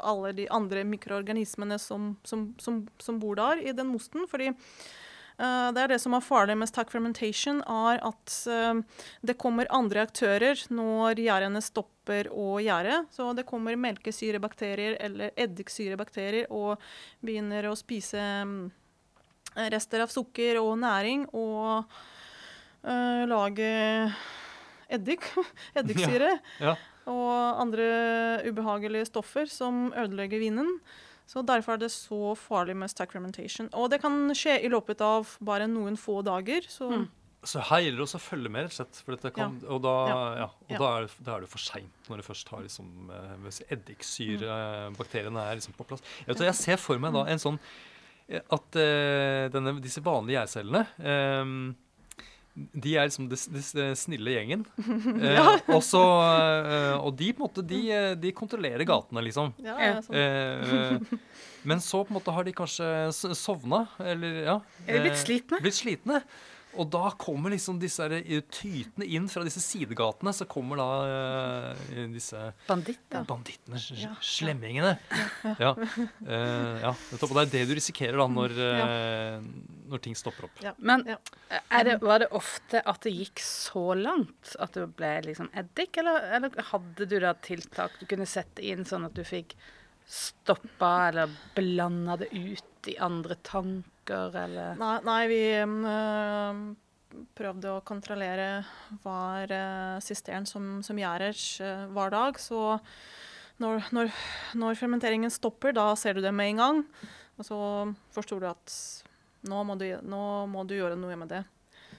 alle 0.00 0.32
de 0.34 0.48
andre 0.50 0.82
mikroorganismene 0.84 1.78
som, 1.78 2.16
som, 2.24 2.54
som, 2.58 2.88
som 2.98 3.18
bor 3.20 3.36
der 3.36 3.58
i 3.62 3.72
den 3.72 3.86
mosten. 3.92 4.26
Fordi 4.26 4.54
det 5.38 5.82
er 5.84 5.92
det 5.92 6.00
som 6.02 6.16
er 6.16 6.24
farlig 6.24 6.56
med 6.58 6.66
stack 6.70 6.90
fermentation, 6.90 7.60
er 7.62 8.00
at 8.02 8.34
øh, 8.50 8.80
det 9.22 9.36
kommer 9.38 9.68
andre 9.70 10.02
aktører 10.08 10.58
når 10.74 11.20
gjærene 11.22 11.62
stopper 11.62 12.26
å 12.34 12.56
gjære. 12.58 13.04
Så 13.14 13.30
det 13.38 13.46
kommer 13.46 13.78
melkesyrebakterier 13.78 14.96
eller 15.06 15.30
eddiksyrebakterier 15.38 16.50
og 16.50 16.82
begynner 17.22 17.70
å 17.70 17.76
spise 17.78 18.18
øh, 18.18 18.68
rester 19.70 20.02
av 20.04 20.10
sukker 20.10 20.58
og 20.60 20.74
næring 20.82 21.24
og 21.34 21.86
uh, 22.84 23.22
lage 23.26 23.70
eddik, 24.90 25.24
eddiksyre 25.78 26.34
Ja. 26.62 26.76
og 27.10 27.62
andre 27.64 27.88
ubehagelige 28.46 29.08
stoffer 29.10 29.50
som 29.50 29.88
ødelegger 29.94 30.42
vinen. 30.42 30.78
Så 31.28 31.42
Derfor 31.44 31.74
er 31.76 31.82
det 31.84 31.90
så 31.92 32.32
farlig 32.40 32.74
med 32.80 32.88
stack 32.88 33.12
fermentation. 33.12 33.68
Og 33.76 33.90
det 33.92 34.00
kan 34.00 34.30
skje 34.32 34.54
i 34.64 34.68
løpet 34.72 35.02
av 35.04 35.28
bare 35.44 35.66
noen 35.68 35.96
få 36.00 36.22
dager. 36.24 36.62
Så 36.68 36.88
Mm. 36.90 37.08
Så 37.44 37.60
her 37.62 37.78
gjelder 37.84 38.00
det 38.00 38.06
også 38.08 38.18
å 38.18 38.24
følge 38.32 38.50
med, 38.50 38.64
rett 38.64 38.72
og 38.72 38.78
slett. 38.80 38.96
For 39.06 39.14
dette 39.14 39.30
kan, 39.32 39.60
Og, 39.68 39.80
da, 39.82 39.92
Ja. 40.08 40.34
ja, 40.40 40.44
og 40.44 40.70
Ja. 40.70 40.78
da, 40.78 40.88
er, 40.96 41.00
det- 41.06 41.24
da 41.24 41.36
er 41.36 41.40
det 41.40 41.48
for 41.48 41.58
seint, 41.58 41.92
når 42.08 42.16
det 42.16 42.24
først 42.26 42.48
har 42.48 42.60
liksom, 42.64 43.10
eh, 43.12 43.76
eddiksyrebakteriene 43.76 45.38
er 45.50 45.54
liksom 45.60 45.74
på 45.76 45.86
plass. 45.86 46.02
Jeg, 46.26 46.34
vet, 46.34 46.44
jeg 46.48 46.54
ser 46.58 46.76
for 46.76 46.98
meg 46.98 47.12
da 47.12 47.24
en 47.30 47.38
sånn 47.38 47.58
eh, 48.28 48.40
at 48.50 48.76
uh, 48.76 49.48
denne, 49.54 49.80
disse 49.80 50.02
vanlige 50.04 50.36
gjærcellene 50.42 50.82
eh, 50.98 51.74
de 52.72 52.92
er 52.98 53.06
liksom 53.08 53.28
det, 53.30 53.38
det, 53.54 53.62
det 53.78 53.86
snille 54.00 54.34
gjengen. 54.36 54.64
Eh, 55.28 55.48
og, 55.74 55.80
så, 55.84 56.02
eh, 56.02 56.96
og 56.98 57.14
de 57.18 57.30
på 57.34 57.42
en 57.42 57.46
måte, 57.48 57.64
de, 57.66 57.80
eh, 57.94 58.12
de 58.18 58.32
kontrollerer 58.36 58.84
gatene, 58.88 59.22
liksom. 59.28 59.54
ja, 59.62 59.74
Ja. 59.78 59.88
ja, 59.94 60.04
sånn. 60.04 60.18
Eh, 60.18 61.18
men 61.68 61.80
så 61.84 62.04
på 62.06 62.12
en 62.14 62.18
måte 62.20 62.32
har 62.34 62.46
de 62.46 62.54
kanskje 62.56 62.86
sovna, 63.36 63.84
eller 64.00 64.38
ja. 64.46 64.60
Eller 64.86 65.02
de 65.02 65.08
blitt 65.08 65.18
eh, 65.18 65.24
slitne? 65.26 65.58
Blitt 65.64 65.78
slitne. 65.82 66.22
Og 66.78 66.86
da 66.92 67.08
kommer 67.18 67.50
liksom 67.50 67.78
disse 67.80 68.04
eh, 68.20 68.42
tytene 68.54 69.06
inn 69.08 69.24
fra 69.32 69.42
disse 69.42 69.58
sidegatene. 69.64 70.30
Så 70.36 70.44
kommer 70.46 70.78
da 70.78 70.88
eh, 71.08 72.04
disse 72.12 72.52
Banditter. 72.68 73.24
bandittene, 73.26 73.80
Ja. 73.98 74.12
slemmingene. 74.22 74.92
Ja. 75.58 75.72
Eh, 75.74 76.76
ja. 76.84 76.92
nettopp. 77.10 77.32
Og 77.32 77.40
det 77.40 77.46
er 77.48 77.52
det 77.56 77.64
du 77.70 77.74
risikerer 77.80 78.20
da 78.20 78.28
når, 78.30 78.54
eh, 78.68 79.48
når 79.88 80.02
ting 80.04 80.16
stopper 80.18 80.48
opp. 80.48 80.62
Men 80.78 81.04
Ja. 81.08 81.16
er 81.70 81.84
det, 81.84 81.96
var 82.02 82.18
det 82.22 82.28
ofte 82.36 82.82
at 82.84 83.00
det 83.06 83.12
gikk 83.14 83.40
så 83.44 83.94
langt 83.98 84.54
at 84.58 84.76
det 84.76 84.86
ble 84.98 85.12
liksom 85.26 85.50
eddik, 85.56 85.96
eller, 86.02 86.28
eller 86.38 86.68
hadde 86.72 87.06
du 87.08 87.18
da 87.20 87.34
tiltak 87.34 87.98
du 88.00 88.06
kunne 88.06 88.26
sette 88.28 88.62
inn 88.64 88.84
sånn 88.88 89.08
at 89.08 89.14
du 89.16 89.24
fikk 89.24 89.54
stoppa 90.08 91.08
eller 91.10 91.32
blanda 91.56 92.16
det 92.16 92.30
ut 92.32 92.88
i 92.88 92.96
andre 93.04 93.36
tanker, 93.44 94.32
eller 94.40 94.78
Nei, 94.80 94.94
nei, 95.04 95.22
vi 95.28 95.40
øh, 95.60 96.60
prøvde 97.36 97.74
å 97.74 97.82
kontrollere 97.84 98.48
hver 99.04 99.52
øh, 99.52 99.98
sisteren 100.04 100.46
som, 100.48 100.78
som 100.86 100.96
gjæres 101.00 101.60
øh, 101.60 101.86
hver 101.92 102.14
dag. 102.14 102.40
Så 102.40 102.78
når, 103.60 103.88
når, 103.92 104.12
når 104.56 104.78
fermenteringen 104.80 105.32
stopper, 105.34 105.74
da 105.76 105.90
ser 105.98 106.16
du 106.16 106.22
det 106.24 106.32
med 106.32 106.54
en 106.54 106.62
gang. 106.62 106.82
Og 107.38 107.46
så 107.46 107.58
forstår 108.16 108.42
du 108.42 108.48
at 108.50 108.72
nå 109.46 109.62
må 109.64 109.76
du, 109.78 109.86
nå 110.02 110.22
må 110.50 110.64
du 110.66 110.74
gjøre 110.78 110.96
noe 110.98 111.16
med 111.20 111.28
det. 111.28 111.44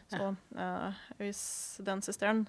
Så 0.10 0.32
uh, 0.58 1.00
hvis 1.20 1.42
den 1.86 2.02
sisteren, 2.02 2.48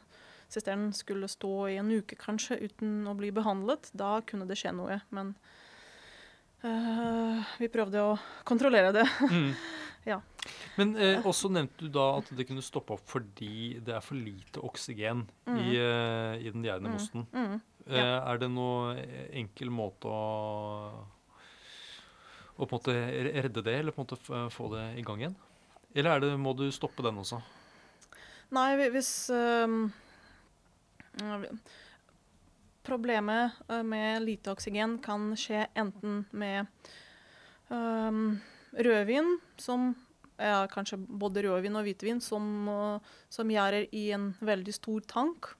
sisteren 0.50 0.90
skulle 0.96 1.28
stå 1.28 1.52
i 1.70 1.76
en 1.80 1.90
uke 1.92 2.16
kanskje 2.18 2.58
uten 2.64 3.04
å 3.06 3.14
bli 3.18 3.30
behandlet, 3.36 3.90
da 3.92 4.20
kunne 4.26 4.48
det 4.48 4.56
skje 4.58 4.72
noe. 4.74 5.00
Men 5.14 5.34
uh, 6.64 7.44
vi 7.60 7.68
prøvde 7.72 8.02
å 8.12 8.16
kontrollere 8.48 8.92
det. 8.96 9.06
Mm. 9.30 9.52
Ja. 10.08 10.16
Men 10.80 10.94
eh, 10.96 11.18
også 11.28 11.50
nevnte 11.52 11.84
du 11.84 11.90
da 11.92 12.06
at 12.22 12.30
det 12.32 12.46
kunne 12.48 12.62
stoppe 12.64 12.94
opp 12.96 13.02
fordi 13.04 13.76
det 13.84 13.92
er 13.92 14.00
for 14.00 14.16
lite 14.16 14.62
oksygen 14.64 15.26
i, 15.52 15.74
eh, 15.76 16.38
i 16.40 16.48
den 16.54 16.64
gjærende 16.64 16.88
Mm. 16.88 16.94
mosten. 16.96 17.26
Mm. 17.36 17.58
Eh, 17.84 17.98
er 18.32 18.40
det 18.40 18.48
noe 18.48 18.94
enkel 19.36 19.68
måte 19.68 20.08
å 20.08 20.22
å 22.60 22.68
på 22.68 22.76
en 22.76 22.80
måte 22.82 22.94
redde 23.32 23.64
det, 23.64 23.78
eller 23.80 23.94
på 23.96 24.02
en 24.02 24.08
måte 24.08 24.42
få 24.52 24.68
det 24.74 24.84
i 25.00 25.04
gang 25.06 25.22
igjen? 25.22 25.36
Eller 25.94 26.14
er 26.14 26.22
det, 26.22 26.34
må 26.38 26.52
du 26.54 26.66
stoppe 26.74 27.02
den 27.02 27.18
også? 27.22 27.40
Nei, 28.54 28.74
hvis 28.92 29.12
øh, 29.34 29.88
Problemet 32.86 33.58
med 33.86 34.22
lite 34.24 34.52
oksygen 34.54 34.98
kan 35.04 35.32
skje 35.38 35.66
enten 35.78 36.24
med 36.30 36.66
øh, 37.70 38.20
rødvin, 38.72 39.36
som 39.60 39.92
ja, 40.40 40.64
kanskje 40.70 40.98
både 40.98 41.44
rødvin 41.44 41.76
og 41.76 41.86
hvitvin, 41.86 42.20
som, 42.24 42.46
som 43.28 43.50
gjærer 43.52 43.90
i 43.92 44.08
en 44.16 44.30
veldig 44.40 44.74
stor 44.74 45.04
tank. 45.10 45.52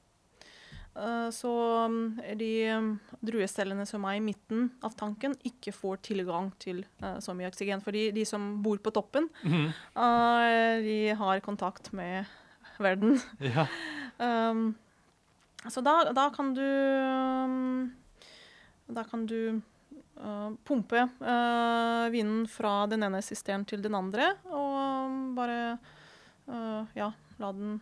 Eh, 1.01 1.31
så 1.31 1.53
um, 1.87 2.21
de 2.37 2.53
druestellene 2.61 2.99
druecellene 3.21 3.87
som 3.89 4.05
er 4.09 4.19
i 4.19 4.25
midten 4.25 4.69
av 4.85 4.95
tanken, 4.99 5.35
ikke 5.47 5.73
får 5.73 6.01
tilgang 6.11 6.51
til 6.61 6.83
eh, 7.01 7.19
så 7.25 7.35
mye 7.37 7.49
oksygen. 7.51 7.83
Fordi 7.85 8.11
de 8.17 8.25
som 8.29 8.53
bor 8.65 8.81
på 8.83 8.93
toppen, 8.93 9.29
eh, 9.45 10.75
de 10.85 10.99
har 11.21 11.41
kontakt 11.45 11.93
med 11.97 12.29
verden. 12.79 13.19
Ja. 13.39 13.67
Um, 14.21 14.75
så 15.73 15.81
da, 15.81 16.11
da 16.13 16.27
kan 16.29 16.51
du 16.53 16.61
um, 16.61 17.87
Da 18.85 19.01
kan 19.09 19.23
du 19.25 19.63
uh, 20.21 20.51
pumpe 20.69 21.07
uh, 21.23 22.05
vinen 22.13 22.43
fra 22.45 22.85
den 22.91 23.07
ene 23.07 23.23
sisteren 23.25 23.65
til 23.65 23.81
den 23.81 23.97
andre, 23.97 24.35
og 24.53 25.33
bare 25.39 25.79
uh, 26.53 26.85
Ja, 26.93 27.09
la 27.41 27.53
den, 27.57 27.79
mm, 27.79 27.81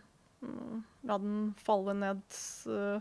la 1.03 1.17
den 1.17 1.53
falle 1.59 1.93
ned 1.97 2.21
uh, 2.67 2.99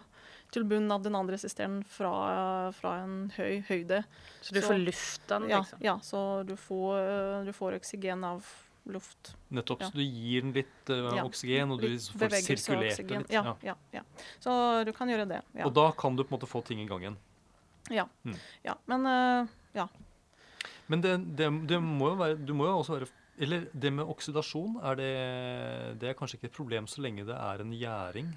til 0.50 0.64
bunnen 0.64 0.90
av 0.94 1.02
den 1.04 1.14
andre 1.18 1.36
sisteren 1.38 1.82
fra, 1.86 2.70
fra 2.72 2.94
en 3.04 3.30
høy 3.36 3.60
høyde. 3.68 4.02
Så 4.40 4.54
du 4.54 4.60
Så- 4.60 4.68
får 4.70 4.80
lufta 4.84 5.38
den, 5.40 5.50
Ja, 5.50 5.58
liksom? 5.60 5.82
ja 5.84 5.98
så 6.02 6.22
du 6.46 6.56
får, 6.56 6.94
uh, 7.40 7.44
du 7.44 7.52
får 7.52 7.76
oksygen 7.78 8.24
av 8.24 8.46
luft. 8.88 9.34
Nettopp. 9.52 9.82
Ja. 9.82 9.90
Så 9.90 9.98
du 9.98 10.02
gir 10.02 10.40
den 10.42 10.52
litt 10.56 10.88
eh, 10.90 11.16
Ja. 11.18 11.24
oksygen, 11.28 11.70
og 11.70 11.80
du 11.82 11.88
Litt 11.88 12.00
får 12.08 12.30
sirkulert 12.40 12.96
den 13.06 13.18
litt. 13.22 13.30
Ja, 13.30 13.54
Ja. 13.92 14.02
Så 14.40 14.84
du 14.86 14.92
kan 14.96 15.08
gjøre 15.08 15.28
det. 15.28 15.42
Ja. 15.54 15.66
Og 15.66 15.74
da 15.74 15.90
kan 15.92 16.16
du 16.16 16.24
på 16.24 16.32
en 16.32 16.38
måte 16.40 16.48
få 16.48 16.64
ting 16.64 16.80
i 16.80 16.86
gang 16.86 17.00
igjen. 17.02 17.16
Ja. 17.90 18.06
Mm. 18.24 18.36
ja. 18.64 18.74
Men 18.86 19.06
uh, 19.06 19.46
ja. 19.74 19.88
Men 20.88 21.02
det, 21.02 21.36
det, 21.36 21.50
det 21.68 21.82
må 21.82 22.08
jo 22.14 22.16
være, 22.16 22.38
du 22.46 22.54
må 22.54 22.64
jo 22.64 22.78
også 22.80 22.96
være 22.96 23.08
Eller 23.40 23.66
det 23.72 23.92
med 23.94 24.04
oksidasjon, 24.10 24.80
er 24.82 24.94
det, 24.98 25.08
det 26.00 26.08
er 26.10 26.14
kanskje 26.18 26.38
ikke 26.40 26.48
et 26.50 26.56
problem 26.56 26.86
så 26.90 27.02
lenge 27.04 27.24
det 27.28 27.36
er 27.36 27.60
en 27.62 27.72
gjæring? 27.72 28.32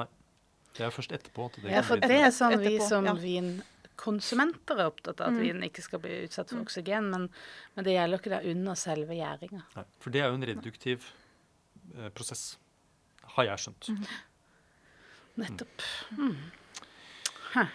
Nei. 0.00 0.06
Det 0.76 0.84
er 0.86 0.90
først 0.94 1.12
etterpå 1.14 1.46
at 1.50 1.58
det 1.62 1.70
Ja, 1.72 1.80
for 1.82 1.98
det 2.02 2.10
er 2.18 2.30
sånn 2.34 2.56
vi 2.62 2.76
som 2.82 3.04
ja. 3.06 3.14
vinkonsumenter 3.18 4.78
er 4.82 4.86
opptatt 4.90 5.20
av, 5.20 5.28
at 5.32 5.34
Mm. 5.34 5.40
vinen 5.42 5.62
ikke 5.66 5.82
skal 5.82 5.98
bli 6.02 6.24
utsatt 6.26 6.50
for 6.50 6.62
oksygen. 6.62 7.10
Men, 7.10 7.28
men 7.76 7.84
det 7.84 7.94
gjelder 7.96 8.18
ikke 8.22 8.30
der 8.34 8.46
under 8.50 8.74
selve 8.78 9.14
gjæringa. 9.18 9.62
Nei, 9.76 9.84
for 10.00 10.10
det 10.14 10.20
er 10.22 10.28
jo 10.30 10.38
en 10.38 10.46
reduktiv 10.52 11.04
eh, 11.98 12.08
prosess, 12.14 12.56
har 13.36 13.44
jeg 13.50 13.58
skjønt. 13.66 13.90
Mm. 13.90 14.06
Nettopp. 15.42 15.82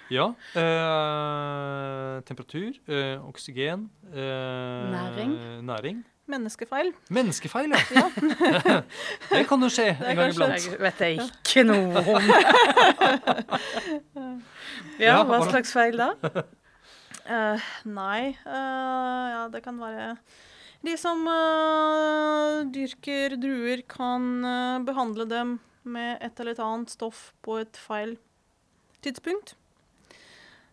Ja. 0.10 0.30
Eh, 0.56 2.21
temperatur, 2.28 2.78
eh, 2.88 3.19
oksygen 3.28 3.89
eh, 4.13 4.91
Næring. 4.95 5.34
næring. 5.67 6.04
Menneskefeil. 6.26 6.90
Menneskefeil, 7.14 7.74
ja. 7.94 8.06
det 9.32 9.44
kan 9.46 9.62
jo 9.62 9.70
skje 9.70 9.92
Det 10.00 10.08
en 10.10 10.18
gang 10.18 10.32
iblant. 10.34 10.64
Jeg 10.66 10.80
vet 10.82 11.04
jeg 11.06 11.20
ikke 11.22 11.64
noe 11.68 12.02
om. 12.02 12.30
ja, 15.04 15.12
Ja, 15.12 15.20
hva 15.30 15.40
slags 15.46 15.76
feil 15.76 16.00
da? 16.02 16.10
Uh, 17.26 17.62
nei 18.00 18.34
uh, 18.46 19.26
Ja, 19.36 19.44
det 19.54 19.62
kan 19.66 19.78
være 19.82 20.16
De 20.86 20.96
som 21.02 21.22
uh, 21.30 22.66
dyrker 22.74 23.38
druer, 23.42 23.82
kan 23.90 24.46
eh, 24.46 24.84
behandle 24.86 25.26
dem 25.30 25.60
med 25.86 26.18
et 26.26 26.40
eller 26.42 26.58
annet 26.62 26.94
stoff 26.94 27.32
på 27.46 27.60
et 27.62 27.78
feil 27.78 28.18
tidspunkt. 29.06 29.56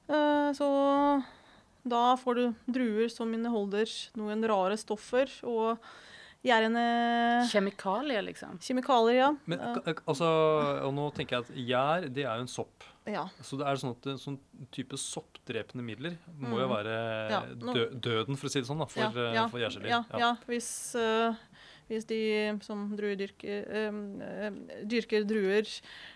Eh, 0.09 0.49
så 0.57 0.69
da 1.88 2.16
får 2.16 2.35
du 2.35 2.55
druer 2.73 3.09
som 3.11 3.33
inneholder 3.35 3.90
noen 4.16 4.45
rare 4.49 4.77
stoffer, 4.79 5.29
og 5.42 5.79
gjærende 6.42 6.83
Kjemikalier, 7.51 8.23
liksom. 8.27 8.59
kjemikalier, 8.62 9.14
ja. 9.21 9.29
Men 9.47 9.61
Eh, 9.61 9.95
altså, 10.07 10.27
og 10.87 10.95
nå 10.95 11.09
tenker 11.14 11.38
jeg 11.38 11.45
at 11.45 11.53
gjær, 11.68 12.09
det 12.14 12.25
er 12.25 12.35
jo 12.37 12.47
en 12.47 12.51
sopp. 12.51 12.85
ja. 13.07 13.25
Så 13.42 13.59
det 13.59 13.66
er 13.66 13.77
sånn 13.79 13.95
at 13.97 14.07
en 14.07 14.18
sånn 14.18 14.38
type 14.73 14.97
soppdrepende 14.99 15.83
midler 15.87 16.16
må 16.38 16.59
jo 16.59 16.66
Mm. 16.68 16.75
være 16.77 17.31
Ja, 17.31 17.40
nå- 17.47 18.01
døden, 18.01 18.37
for 18.37 18.47
å 18.47 18.51
si 18.51 18.61
det 18.61 18.66
sånn, 18.68 18.79
da, 18.79 18.87
for, 18.87 19.01
ja, 19.01 19.09
eh, 19.31 19.35
ja, 19.35 19.47
for 19.49 19.59
gjærgelé. 19.59 19.88
Ja, 19.88 20.05
ja. 20.18 20.37
Hvis, 20.49 20.95
eh, 20.97 21.35
hvis 21.92 22.09
de 22.09 22.22
som 22.64 22.88
druedyrker 22.96 23.68
eh, 23.78 24.50
dyrker 24.88 25.26
druer, 25.28 25.68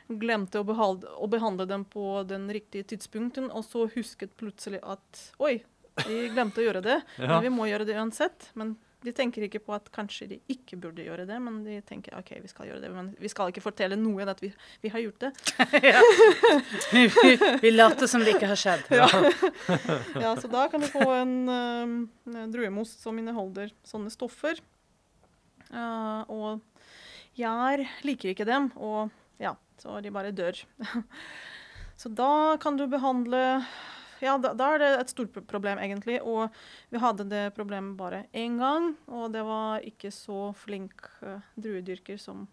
glemte 0.09 0.63
å 0.63 0.67
behandle, 0.67 1.13
å 1.21 1.29
behandle 1.31 1.69
dem 1.69 1.87
på 1.89 2.23
den 2.29 2.49
riktige 2.53 2.89
tidspunkten, 2.95 3.51
og 3.51 3.67
så 3.67 3.87
husket 3.95 4.37
plutselig 4.41 4.83
at 4.83 5.25
Oi, 5.43 5.59
vi 6.05 6.27
glemte 6.33 6.61
å 6.63 6.67
gjøre 6.67 6.85
det. 6.85 7.01
Ja. 7.21 7.37
Men 7.37 7.47
vi 7.47 7.55
må 7.55 7.71
gjøre 7.71 7.87
det 7.89 7.97
uansett. 7.97 8.51
Men 8.59 8.77
de 9.07 9.13
tenker 9.15 9.45
ikke 9.47 9.61
på 9.63 9.75
at 9.77 9.89
kanskje 9.95 10.27
de 10.31 10.39
ikke 10.51 10.79
burde 10.81 11.05
gjøre 11.05 11.27
det, 11.29 11.37
men 11.43 11.61
de 11.67 11.79
tenker 11.87 12.17
OK, 12.19 12.33
vi 12.43 12.51
skal 12.51 12.71
gjøre 12.71 12.83
det. 12.83 12.91
Men 12.93 13.11
vi 13.23 13.31
skal 13.31 13.53
ikke 13.53 13.63
fortelle 13.65 13.99
noen 13.99 14.31
at 14.33 14.41
vi, 14.43 14.51
vi 14.83 14.91
har 14.93 15.05
gjort 15.05 15.27
det. 15.27 15.31
ja. 15.93 16.03
vi, 16.91 17.05
vi 17.63 17.73
later 17.75 18.11
som 18.11 18.25
det 18.25 18.37
ikke 18.37 18.51
har 18.51 18.61
skjedd. 18.61 18.89
Ja, 20.25 20.33
så 20.41 20.49
da 20.51 20.67
kan 20.73 20.83
du 20.83 20.89
få 20.91 21.05
en 21.13 21.35
uh, 21.51 22.47
druemost 22.51 23.03
som 23.05 23.19
inneholder 23.21 23.71
sånne 23.87 24.11
stoffer. 24.13 24.59
Eh, 25.73 26.23
og 26.29 26.61
gjær 27.37 27.83
liker 28.07 28.33
ikke 28.33 28.47
dem, 28.49 28.71
og 28.77 29.11
ja, 29.43 29.55
så 29.83 29.99
de 30.05 30.11
bare 30.15 30.33
dør. 30.33 30.63
så 32.01 32.09
da 32.13 32.57
kan 32.63 32.77
du 32.79 32.87
behandle 32.91 33.43
Ja, 34.25 34.39
da, 34.41 34.55
da 34.57 34.71
er 34.75 34.79
det 34.81 34.87
et 35.03 35.11
stort 35.13 35.35
problem, 35.47 35.77
egentlig. 35.83 36.23
Og 36.25 36.49
vi 36.89 37.01
hadde 37.03 37.27
det 37.29 37.43
problemet 37.57 37.99
bare 37.99 38.23
én 38.33 38.55
gang, 38.57 38.95
og 39.13 39.27
det 39.35 39.43
var 39.45 39.85
ikke 39.85 40.09
så 40.15 40.55
flink 40.57 41.05
uh, 41.21 41.43
druedyrker 41.61 42.17
som 42.19 42.47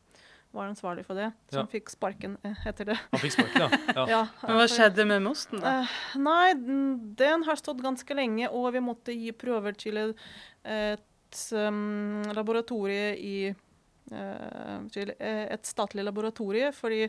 var 0.54 0.68
ansvarlig 0.70 1.06
for 1.08 1.16
det, 1.18 1.30
som 1.50 1.64
Ja. 1.64 1.70
fikk 1.72 1.88
sparken 1.90 2.36
eh, 2.46 2.60
etter 2.70 2.92
det. 2.92 2.98
Han 3.14 3.22
fikk 3.24 3.32
sparken, 3.38 3.64
ja. 3.64 3.80
ja. 3.96 4.04
Ja, 4.12 4.20
Men 4.44 4.60
hva 4.60 4.68
skjedde 4.70 5.06
med 5.10 5.24
mosten, 5.26 5.64
da? 5.64 5.72
Uh, 5.88 5.96
nei, 6.20 6.52
den- 6.60 7.16
den 7.18 7.48
har 7.48 7.56
stått 7.58 7.80
ganske 7.82 8.14
lenge, 8.20 8.52
og 8.52 8.68
vi 8.76 8.84
måtte 8.84 9.16
gi 9.16 9.32
prøver 9.32 9.74
til 9.80 9.98
et, 10.04 11.02
et 11.34 11.54
um, 11.58 12.22
laboratorie 12.34 13.16
i 13.18 13.38
eh, 13.48 14.78
eh, 14.96 15.46
et 15.50 15.66
statlig 15.66 16.06
laboratorie, 16.06 16.72
fordi 16.72 17.08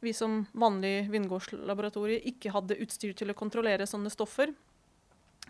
vi 0.00 0.12
som 0.14 0.40
vanlig 0.52 1.08
vingårdslaboratorie 1.12 2.22
ikke 2.30 2.52
hadde 2.54 2.78
utstyr 2.80 3.14
til 3.18 3.30
å 3.30 3.36
kontrollere 3.36 3.86
sånne 3.86 4.12
stoffer. 4.14 4.54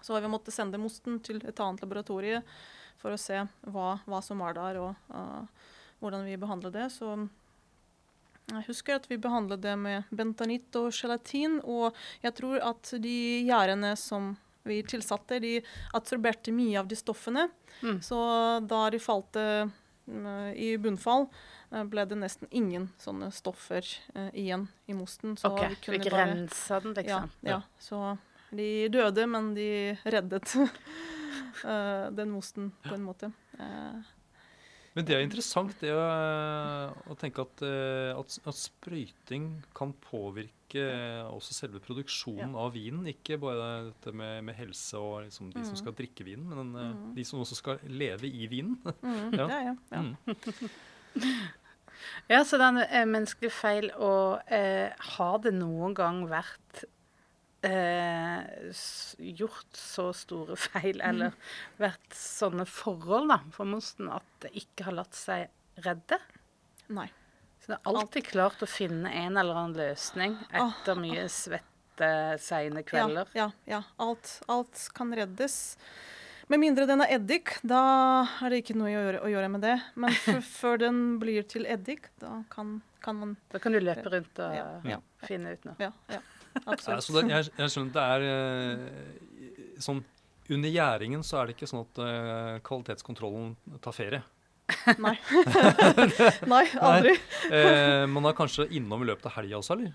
Så 0.02 0.18
vi 0.18 0.30
måtte 0.30 0.54
sende 0.54 0.80
mosten 0.80 1.18
til 1.20 1.42
et 1.44 1.60
annet 1.60 1.82
laboratorie 1.84 2.42
for 2.98 3.14
å 3.14 3.20
se 3.20 3.44
hva, 3.68 3.98
hva 4.06 4.22
som 4.24 4.40
var 4.42 4.56
der, 4.56 4.78
og 4.80 5.12
uh, 5.12 5.44
hvordan 6.00 6.24
vi 6.26 6.38
behandler 6.40 6.72
det. 6.74 6.86
Så 6.94 7.12
jeg 8.48 8.64
husker 8.70 8.96
at 8.96 9.08
vi 9.10 9.20
behandlet 9.20 9.60
det 9.62 9.74
med 9.78 10.08
bentanitt 10.14 10.74
og 10.80 10.90
gelatin, 10.94 11.58
og 11.60 11.94
jeg 12.24 12.34
tror 12.38 12.62
at 12.70 12.94
de 13.02 13.18
gjærene 13.44 13.92
som 14.00 14.32
vi 14.68 14.82
tilsatte, 14.86 15.40
de 15.42 15.58
absorberte 15.96 16.54
mye 16.54 16.78
av 16.80 16.88
de 16.90 16.98
stoffene. 16.98 17.48
Mm. 17.82 18.00
Så 18.02 18.18
da 18.68 18.82
de 18.90 19.00
falt 19.02 19.38
eh, 19.40 19.70
i 20.54 20.70
bunnfall, 20.80 21.28
eh, 21.70 21.84
ble 21.84 22.04
det 22.08 22.18
nesten 22.20 22.50
ingen 22.50 22.88
sånne 23.02 23.30
stoffer 23.34 23.84
eh, 24.14 24.30
igjen 24.32 24.68
i 24.86 24.96
mosten. 24.98 25.36
Så 25.40 25.52
OK, 25.52 25.62
vi 25.62 25.68
vi 25.68 25.80
kunne 25.84 25.98
bare 26.04 26.10
grensa 26.10 26.80
den, 26.84 26.96
ja, 26.96 27.02
liksom. 27.02 27.30
ja, 27.48 27.62
så 27.78 28.02
de 28.50 28.68
døde, 28.88 29.26
men 29.28 29.52
de 29.56 29.70
reddet 30.08 30.54
den 32.18 32.30
mosten 32.32 32.70
på 32.86 32.94
en 32.94 33.04
måte. 33.04 33.32
Eh, 33.58 34.14
Men 34.98 35.06
det 35.06 35.14
er 35.14 35.20
interessant 35.22 35.76
det 35.78 35.92
å, 35.94 36.04
å 37.06 37.14
tenke 37.20 37.44
at, 37.44 37.60
eh, 37.62 38.10
at, 38.18 38.34
at 38.50 38.56
sprøyting 38.58 39.44
kan 39.78 39.92
påvirke 40.02 40.82
eh, 40.82 41.20
også 41.30 41.54
selve 41.54 41.78
produksjonen 41.84 42.56
av 42.58 42.72
vinen. 42.74 43.06
Ikke 43.12 43.38
bare 43.38 43.68
dette 43.92 44.10
med, 44.18 44.42
med 44.48 44.58
helse 44.58 44.98
og 44.98 45.20
liksom 45.28 45.52
de 45.54 45.62
som 45.62 45.76
Mm. 45.76 45.80
skal 45.84 45.94
drikke 46.00 46.26
vinen, 46.26 46.50
men 46.50 46.74
eh, 46.74 46.90
Mm. 46.98 47.14
de 47.14 47.24
som 47.30 47.38
også 47.44 47.60
skal 47.60 47.78
leve 47.86 48.26
i 48.26 48.48
vinen. 48.50 48.74
mm, 48.82 49.30
Ja. 49.38 49.46
ja, 49.46 49.60
ja, 49.70 49.76
ja. 49.94 50.02
Mm. 50.02 50.16
Ja, 52.28 52.42
så 52.46 52.58
det 52.58 52.66
er 52.66 52.74
en 52.74 52.82
eh, 52.84 53.06
menneskelig 53.08 53.50
feil. 53.54 53.88
Og 53.96 54.42
eh, 54.52 54.90
har 55.16 55.38
det 55.42 55.54
noen 55.56 55.94
gang 55.96 56.24
vært 56.30 56.84
eh, 57.66 58.72
gjort 59.18 59.76
så 59.76 60.08
store 60.16 60.56
feil, 60.68 61.00
eller 61.04 61.34
vært 61.80 62.14
sånne 62.16 62.66
forhold 62.68 63.32
da, 63.32 63.40
for 63.54 63.68
mosten 63.70 64.10
at 64.14 64.26
det 64.44 64.52
ikke 64.60 64.88
har 64.88 64.98
latt 65.00 65.16
seg 65.18 65.48
redde? 65.86 66.20
Nei. 66.94 67.08
Så 67.60 67.72
det 67.74 67.78
er 67.80 67.90
alltid 67.90 68.28
klart 68.30 68.62
å 68.64 68.68
finne 68.70 69.10
en 69.12 69.36
eller 69.36 69.58
annen 69.62 69.76
løsning 69.76 70.36
etter 70.48 70.96
mye 71.00 71.26
svette, 71.32 72.12
seine 72.40 72.84
kvelder. 72.86 73.28
Ja, 73.36 73.50
ja, 73.66 73.78
ja. 73.78 73.82
Alt, 74.00 74.38
alt 74.48 74.86
kan 74.96 75.12
reddes. 75.18 75.76
Med 76.48 76.62
mindre 76.62 76.86
den 76.88 77.02
er 77.04 77.10
eddik, 77.18 77.58
da 77.66 77.80
er 78.40 78.54
det 78.54 78.62
ikke 78.62 78.78
noe 78.78 78.88
å 78.88 78.92
gjøre, 78.94 79.18
å 79.20 79.28
gjøre 79.34 79.50
med 79.52 79.66
det. 79.66 79.74
Men 80.00 80.14
før 80.60 80.80
den 80.80 81.02
blir 81.20 81.44
til 81.44 81.68
eddik, 81.68 82.08
da 82.22 82.38
kan, 82.54 82.78
kan 83.04 83.18
man 83.20 83.36
Da 83.52 83.60
kan 83.60 83.76
du 83.76 83.82
løpe 83.82 84.08
rundt 84.14 84.40
og 84.46 84.88
Ja, 84.88 85.00
finne 85.26 85.52
ut 85.58 85.68
noe. 85.68 85.76
Ja 85.82 85.92
Ja, 86.14 86.22
absolutt. 86.64 87.04
så 87.04 87.14
det, 87.18 87.24
jeg, 87.32 87.50
jeg 87.58 87.74
skjønner 87.74 87.90
at 87.90 87.98
det 87.98 88.06
er 88.14 88.26
eh, 88.32 89.78
sånn 89.82 90.02
Under 90.48 90.72
gjæringen 90.72 91.22
så 91.26 91.40
er 91.40 91.48
det 91.48 91.56
ikke 91.56 91.68
sånn 91.68 91.84
at 91.84 92.00
eh, 92.00 92.58
kvalitetskontrollen 92.64 93.50
tar 93.84 93.92
ferie. 93.92 94.22
Nei. 95.00 95.14
Nei, 96.52 96.64
aldri. 96.80 97.14
Eh, 97.52 98.04
man 98.08 98.28
er 98.28 98.36
kanskje 98.36 98.68
innom 98.76 99.04
i 99.04 99.08
løpet 99.10 99.28
av 99.28 99.36
helga 99.38 99.60
også, 99.60 99.76
eller? 99.76 99.92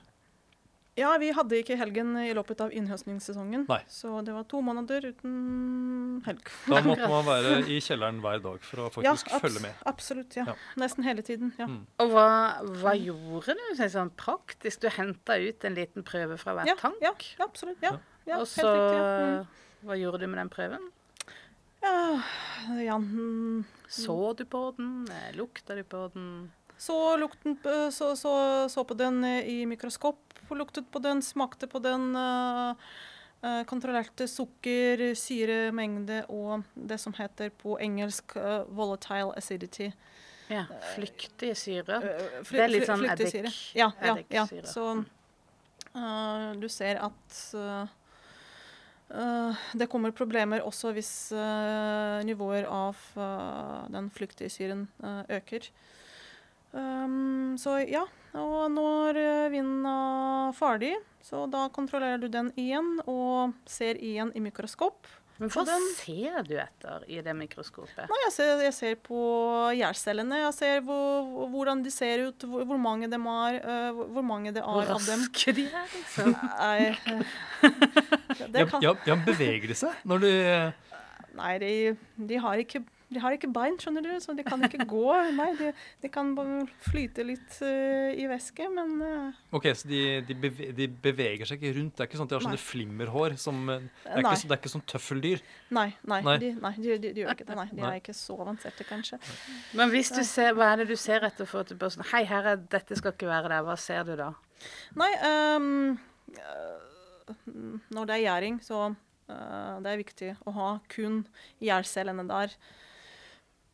Ja, 0.93 1.15
vi 1.17 1.32
hadde 1.34 1.58
ikke 1.58 1.73
helgen 1.79 2.12
i 2.21 2.29
løpet 2.38 2.60
av 2.62 2.73
innhøstningssesongen. 2.75 3.63
Nei. 3.65 3.79
Så 3.89 4.19
det 4.21 4.36
var 4.36 4.43
to 4.45 4.60
måneder 4.62 5.08
uten 5.10 6.19
helg. 6.27 6.51
Da 6.69 6.82
måtte 6.86 7.08
man 7.15 7.25
være 7.25 7.56
i 7.65 7.79
kjelleren 7.82 8.19
hver 8.21 8.43
dag 8.43 8.60
for 8.67 8.84
å 8.86 8.89
faktisk 8.93 9.32
ja, 9.32 9.39
følge 9.41 9.63
med. 9.65 9.79
Absolutt, 9.89 10.38
ja. 10.38 10.45
Ja. 10.51 10.56
Nesten 10.84 11.08
hele 11.08 11.25
tiden. 11.25 11.49
ja. 11.58 11.65
Mm. 11.65 11.82
Og 12.03 12.13
hva, 12.13 12.27
hva 12.84 12.93
gjorde 12.99 13.56
du 13.58 13.63
sånn, 13.79 13.89
sånn 13.95 14.13
praktisk? 14.21 14.84
Du 14.86 14.91
henta 14.93 15.39
ut 15.41 15.65
en 15.65 15.77
liten 15.79 16.06
prøve 16.06 16.38
fra 16.41 16.53
hver 16.60 16.69
Ja, 16.69 16.77
tank? 16.77 17.01
ja, 17.01 17.15
ja, 17.39 17.47
absolutt. 17.47 17.82
Ja, 17.82 17.95
ja 18.29 18.38
og 18.43 18.45
så. 18.51 18.67
Ja. 18.67 19.08
Mm. 19.41 19.63
Hva 19.89 19.97
gjorde 19.99 20.21
du 20.21 20.29
med 20.29 20.43
den 20.43 20.53
prøven? 20.53 20.91
Ja, 21.84 22.21
ja, 22.79 22.95
mm, 23.01 23.65
Så 23.91 24.34
du 24.38 24.45
på 24.47 24.69
den? 24.77 25.08
Eh, 25.12 25.34
Lukta 25.36 25.75
du 25.75 25.82
på 25.84 26.06
den? 26.13 26.51
Så, 26.77 27.17
lukten, 27.17 27.58
så, 27.91 28.13
så, 28.15 28.69
så 28.69 28.84
på 28.88 28.95
den 28.97 29.23
eh, 29.27 29.49
i 29.49 29.65
mikroskop, 29.67 30.33
luktet 30.56 30.91
på 30.91 30.99
den, 30.99 31.21
smakte 31.21 31.67
på 31.67 31.79
den. 31.79 32.15
eh, 32.15 32.75
eh, 33.43 33.63
kontrollerte 33.67 34.27
sukker, 34.27 35.13
syremengde 35.15 36.25
og 36.29 36.63
det 36.75 36.99
som 36.99 37.13
heter 37.13 37.49
på 37.49 37.77
engelsk 37.79 38.36
eh, 38.36 38.63
volatile 38.69 39.34
acidity. 39.38 39.91
Ja, 40.49 40.65
Flyktig 40.95 41.56
syre. 41.58 42.01
Fly- 42.43 42.58
Det 42.58 42.63
er 42.63 42.67
litt 42.71 42.88
sånn 42.88 42.99
flyktig 42.99 43.25
eddik- 43.27 43.32
syre. 43.32 43.51
Ja, 43.79 43.91
ja, 44.03 44.17
ja. 44.29 44.45
Så 44.67 45.06
uh, 45.95 46.53
du 46.60 46.67
ser 46.69 46.99
at 46.99 47.38
uh, 47.56 47.88
det 49.73 49.88
kommer 49.89 50.12
problemer 50.12 50.62
også 50.65 50.91
hvis 50.95 51.32
uh, 51.36 52.19
nivåer 52.27 52.65
av 52.69 52.97
uh, 53.17 53.88
den 53.93 54.10
flyktige 54.13 54.49
syren 54.51 54.88
øker. 55.29 55.67
Um, 56.74 57.56
så 57.62 57.78
ja, 57.86 58.04
og 58.34 58.72
når 58.74 59.18
vinden 59.54 59.86
er 59.86 60.54
ferdig, 60.58 60.96
så 61.24 61.46
da 61.52 61.68
kontrollerer 61.70 62.20
du 62.24 62.28
den 62.34 62.50
igjen 62.58 62.96
og 63.06 63.54
ser 63.70 64.00
igjen 64.02 64.32
i 64.36 64.42
mikroskop. 64.42 65.06
Men 65.42 65.50
hva 65.50 65.64
den- 65.66 65.86
ser 65.98 66.44
du 66.46 66.54
etter 66.62 67.04
i 67.10 67.20
det 67.26 67.34
mikroskopet? 67.36 68.06
Nei, 68.10 68.20
jeg 68.26 68.32
ser, 68.36 68.62
jeg 68.64 68.74
ser 68.74 68.96
på 69.02 69.18
gjærcellene. 69.76 70.38
Jeg 70.44 70.54
ser 70.54 70.82
hvor, 70.86 71.48
hvordan 71.50 71.82
de 71.84 71.90
ser 71.92 72.28
ut, 72.28 72.46
hvor, 72.48 72.64
hvor 72.70 72.78
mange 72.78 73.10
de 73.10 73.18
er, 73.18 73.58
øh, 73.64 73.90
hvor- 73.98 74.10
hvor 74.14 74.22
mange 74.24 74.54
det 74.54 74.62
Hvor 74.64 74.82
er 74.84 74.92
av 74.94 75.02
dem. 75.06 75.20
raske 75.26 75.54
de 75.58 75.66
er, 75.66 75.88
liksom? 75.94 76.36
Nei, 76.60 76.98
Ja, 78.54 78.66
ja, 78.82 78.94
ja, 79.08 79.16
beveger 79.26 79.68
de 79.68 79.76
seg 79.78 79.94
når 80.06 80.20
du 80.24 80.30
nei 81.38 81.58
de, 81.62 81.72
de, 82.30 82.38
har 82.38 82.58
ikke, 82.62 82.84
de 83.10 83.22
har 83.22 83.36
ikke 83.36 83.50
bein, 83.54 83.76
skjønner 83.82 84.06
du, 84.06 84.12
så 84.24 84.36
de 84.38 84.46
kan 84.46 84.62
ikke 84.66 84.86
gå. 84.89 85.06
Nei, 85.39 85.50
de, 85.60 85.72
de 86.04 86.12
kan 86.13 86.32
bare 86.38 86.63
flyte 86.86 87.26
litt 87.28 87.58
uh, 87.66 88.12
i 88.16 88.28
væske, 88.30 88.68
men 88.74 88.96
uh, 89.04 89.42
Ok, 89.56 89.70
så 89.78 89.89
de, 89.89 90.02
de, 90.28 90.38
beve, 90.46 90.70
de 90.78 90.88
beveger 90.88 91.50
seg 91.50 91.62
ikke 91.62 91.76
rundt? 91.80 91.96
Det 91.98 92.06
er 92.06 92.10
ikke 92.12 92.22
sånn 92.22 92.30
at 92.30 92.34
de 92.34 92.38
har 92.38 92.46
Nei. 92.46 92.52
sånne 92.52 92.63
flimmerhår? 92.63 93.38
Som, 93.42 93.62
eh, 93.74 93.86
det, 94.04 94.13
er 94.13 94.26
Nei. 94.26 94.34
ikke, 94.34 94.50
det 94.50 94.56
er 94.56 94.62
ikke 94.62 94.74
sånn 94.74 94.86
tøffeldyr? 94.94 95.44
nei, 95.74 95.88
nei, 96.10 96.22
Nei. 96.26 96.38
De, 96.42 96.52
nei 96.63 96.74
de, 96.78 96.98
de, 96.98 97.13
de 97.18 97.26
gjør 97.26 97.36
ikke 97.36 97.50
det. 97.50 97.58
Nei, 97.60 97.68
de 97.72 97.82
Nei. 97.82 97.92
er 97.92 98.02
ikke 98.02 98.18
så 98.18 98.38
avanserte, 98.46 98.88
kanskje. 98.88 99.20
Men 99.78 99.94
hvis 99.94 100.13
du 100.13 100.22
ser, 100.28 100.56
hva 100.58 100.74
er 100.74 100.84
det 100.84 100.89
du 100.94 100.98
ser 101.00 101.26
etter 101.28 101.50
for 101.50 101.63
at 101.63 101.72
du 101.72 101.78
bare 101.80 101.96
sånn 101.96 102.08
Hei, 102.13 102.24
her 102.30 102.54
er, 102.54 102.66
dette 102.72 102.98
skal 103.00 103.16
ikke 103.16 103.30
være 103.30 103.52
der. 103.52 103.66
Hva 103.68 103.78
ser 103.80 104.06
du 104.08 104.16
da? 104.20 104.32
Nei, 105.00 105.10
ehm, 105.26 105.96
øh, 106.39 106.94
når 107.94 108.08
det 108.10 108.16
er 108.16 108.24
gjæring, 108.26 108.60
så 108.63 108.80
uh, 108.92 109.76
det 109.84 109.92
er 109.92 110.00
viktig 110.00 110.32
å 110.48 110.54
ha 110.58 110.70
kun 110.92 111.24
gjærcellene 111.63 112.26
der. 112.30 112.56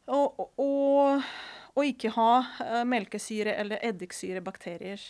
Og, 0.10 0.52
og, 0.60 1.26
og 1.76 1.86
ikke 1.86 2.12
ha 2.16 2.30
eh, 2.66 2.84
melkesyre 2.90 3.56
eller 3.62 3.82
eddiksyrebakterier. 3.92 5.04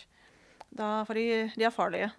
Da, 0.70 1.00
for 1.08 1.18
de 1.18 1.48
er 1.58 1.74
farlige. 1.74 2.10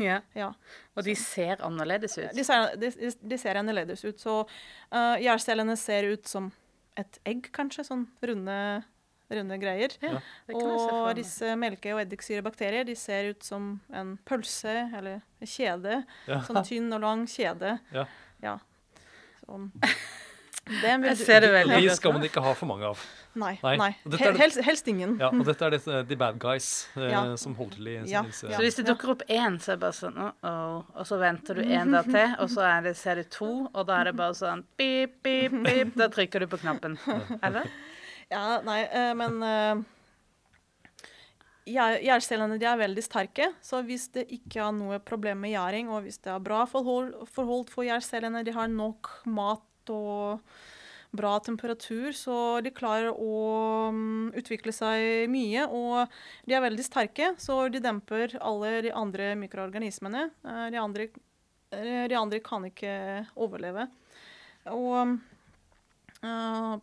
Ja. 0.00 0.20
Ja. 0.36 0.52
Og 0.96 1.04
de 1.04 1.14
ser 1.18 1.60
annerledes 1.66 2.16
ut. 2.18 2.30
De 2.36 2.44
ser, 2.46 2.76
de, 2.80 2.90
de 3.12 3.38
ser 3.38 3.58
annerledes 3.60 4.04
ut. 4.06 4.20
Så 4.20 4.36
uh, 4.46 5.16
gjærcellene 5.20 5.76
ser 5.76 6.08
ut 6.14 6.28
som 6.28 6.48
et 7.00 7.20
egg, 7.28 7.50
kanskje. 7.56 7.84
Sånn 7.90 8.06
runde, 8.24 8.56
runde 9.32 9.58
greier. 9.60 9.96
Ja, 10.00 10.22
Og 10.54 11.12
disse 11.18 11.52
melke- 11.60 11.92
og 11.96 12.02
eddiksyrebakterier 12.04 12.88
de 12.88 12.96
ser 12.98 13.34
ut 13.34 13.44
som 13.44 13.74
en 13.92 14.16
pølse 14.28 14.76
eller 14.96 15.20
en 15.20 15.52
kjede. 15.52 16.00
Ja. 16.30 16.40
Sånn 16.48 16.62
tynn 16.66 16.90
og 16.96 17.04
lang 17.04 17.26
kjede. 17.30 17.76
Ja. 17.94 18.06
Ja. 18.40 18.56
Så, 19.44 19.60
Jeg 20.70 21.16
ser 21.18 21.40
det 21.42 21.50
veldig 21.50 21.80
De 21.82 21.94
skal 21.96 22.14
man 22.14 22.24
ikke 22.26 22.42
ha 22.44 22.52
for 22.54 22.70
mange 22.70 22.86
av. 22.86 23.00
Nei. 23.34 23.52
Nei. 23.62 23.76
nei. 23.78 23.88
Er 24.06 24.32
det- 24.32 24.38
Helst, 24.40 24.60
helst 24.66 24.88
ingen. 24.88 25.16
Ja, 25.18 25.28
og 25.30 25.44
dette 25.46 25.66
er 25.66 25.70
det, 25.70 25.82
the 26.08 26.16
bad 26.16 26.38
guys 26.38 26.88
eh, 26.96 27.10
Ja. 27.10 27.36
som 27.36 27.54
holder 27.54 27.76
til 27.76 27.88
i 27.88 27.94
Ja, 28.10 28.22
disse 28.22 28.48
ja. 28.48 28.56
Så 28.56 28.62
hvis 28.62 28.76
det 28.76 28.86
dukker 28.86 29.10
opp 29.10 29.22
én, 29.28 29.58
så 29.58 29.72
er 29.72 29.76
det 29.76 29.80
bare 29.80 29.98
sånn 29.98 30.18
oh, 30.18 30.32
oh. 30.42 30.82
Og 30.94 31.06
så 31.06 31.18
venter 31.18 31.54
du 31.54 31.62
en 31.62 31.92
dag 31.92 32.04
til, 32.04 32.34
og 32.38 32.48
så 32.50 32.66
er 32.66 32.82
det, 32.82 32.96
ser 32.96 33.14
du 33.16 33.24
to, 33.24 33.70
og 33.72 33.86
da 33.86 34.00
er 34.00 34.04
det 34.10 34.16
bare 34.16 34.34
sånn 34.34 34.64
pip, 34.76 35.22
pip, 35.22 35.52
pip. 35.64 35.94
Da 35.96 36.08
trykker 36.08 36.40
du 36.40 36.46
på 36.46 36.58
knappen. 36.58 36.98
Eller? 37.42 37.70
Ja, 38.30 38.60
nei, 38.62 38.82
eh, 38.86 39.14
men 39.14 39.42
uh, 39.42 39.82
Gjærcellene 41.70 42.58
de 42.58 42.66
er 42.66 42.78
veldig 42.80 43.02
sterke, 43.04 43.50
så 43.62 43.82
hvis 43.86 44.08
det 44.14 44.24
ikke 44.32 44.62
er 44.64 44.72
noe 44.74 44.98
problem 44.98 45.42
med 45.44 45.52
gjæring, 45.52 45.90
og 45.92 46.02
hvis 46.06 46.18
det 46.24 46.32
er 46.32 46.42
bra 46.42 46.64
forhold, 46.66 47.12
forhold 47.30 47.68
for 47.70 47.86
gjærcellene, 47.86 48.42
de 48.46 48.54
har 48.56 48.70
nok 48.72 49.10
mat 49.30 49.62
og 49.88 50.44
bra 51.10 51.32
temperatur, 51.42 52.12
så 52.14 52.60
de 52.62 52.70
klarer 52.74 53.10
å 53.10 53.90
mm, 53.94 54.30
utvikle 54.38 54.72
seg 54.74 55.26
mye. 55.30 55.66
Og 55.66 56.12
de 56.46 56.54
er 56.54 56.62
veldig 56.64 56.86
sterke, 56.86 57.32
så 57.40 57.64
de 57.72 57.82
demper 57.82 58.36
alle 58.38 58.76
de 58.86 58.94
andre 58.94 59.32
mikroorganismene. 59.40 60.28
Eh, 60.44 60.66
De 60.74 60.78
andre, 60.78 61.08
eh, 61.74 62.06
de 62.10 62.18
andre 62.18 62.42
kan 62.44 62.66
ikke 62.68 62.94
overleve. 63.34 63.88
Og 64.70 65.16
uh, 66.22 66.74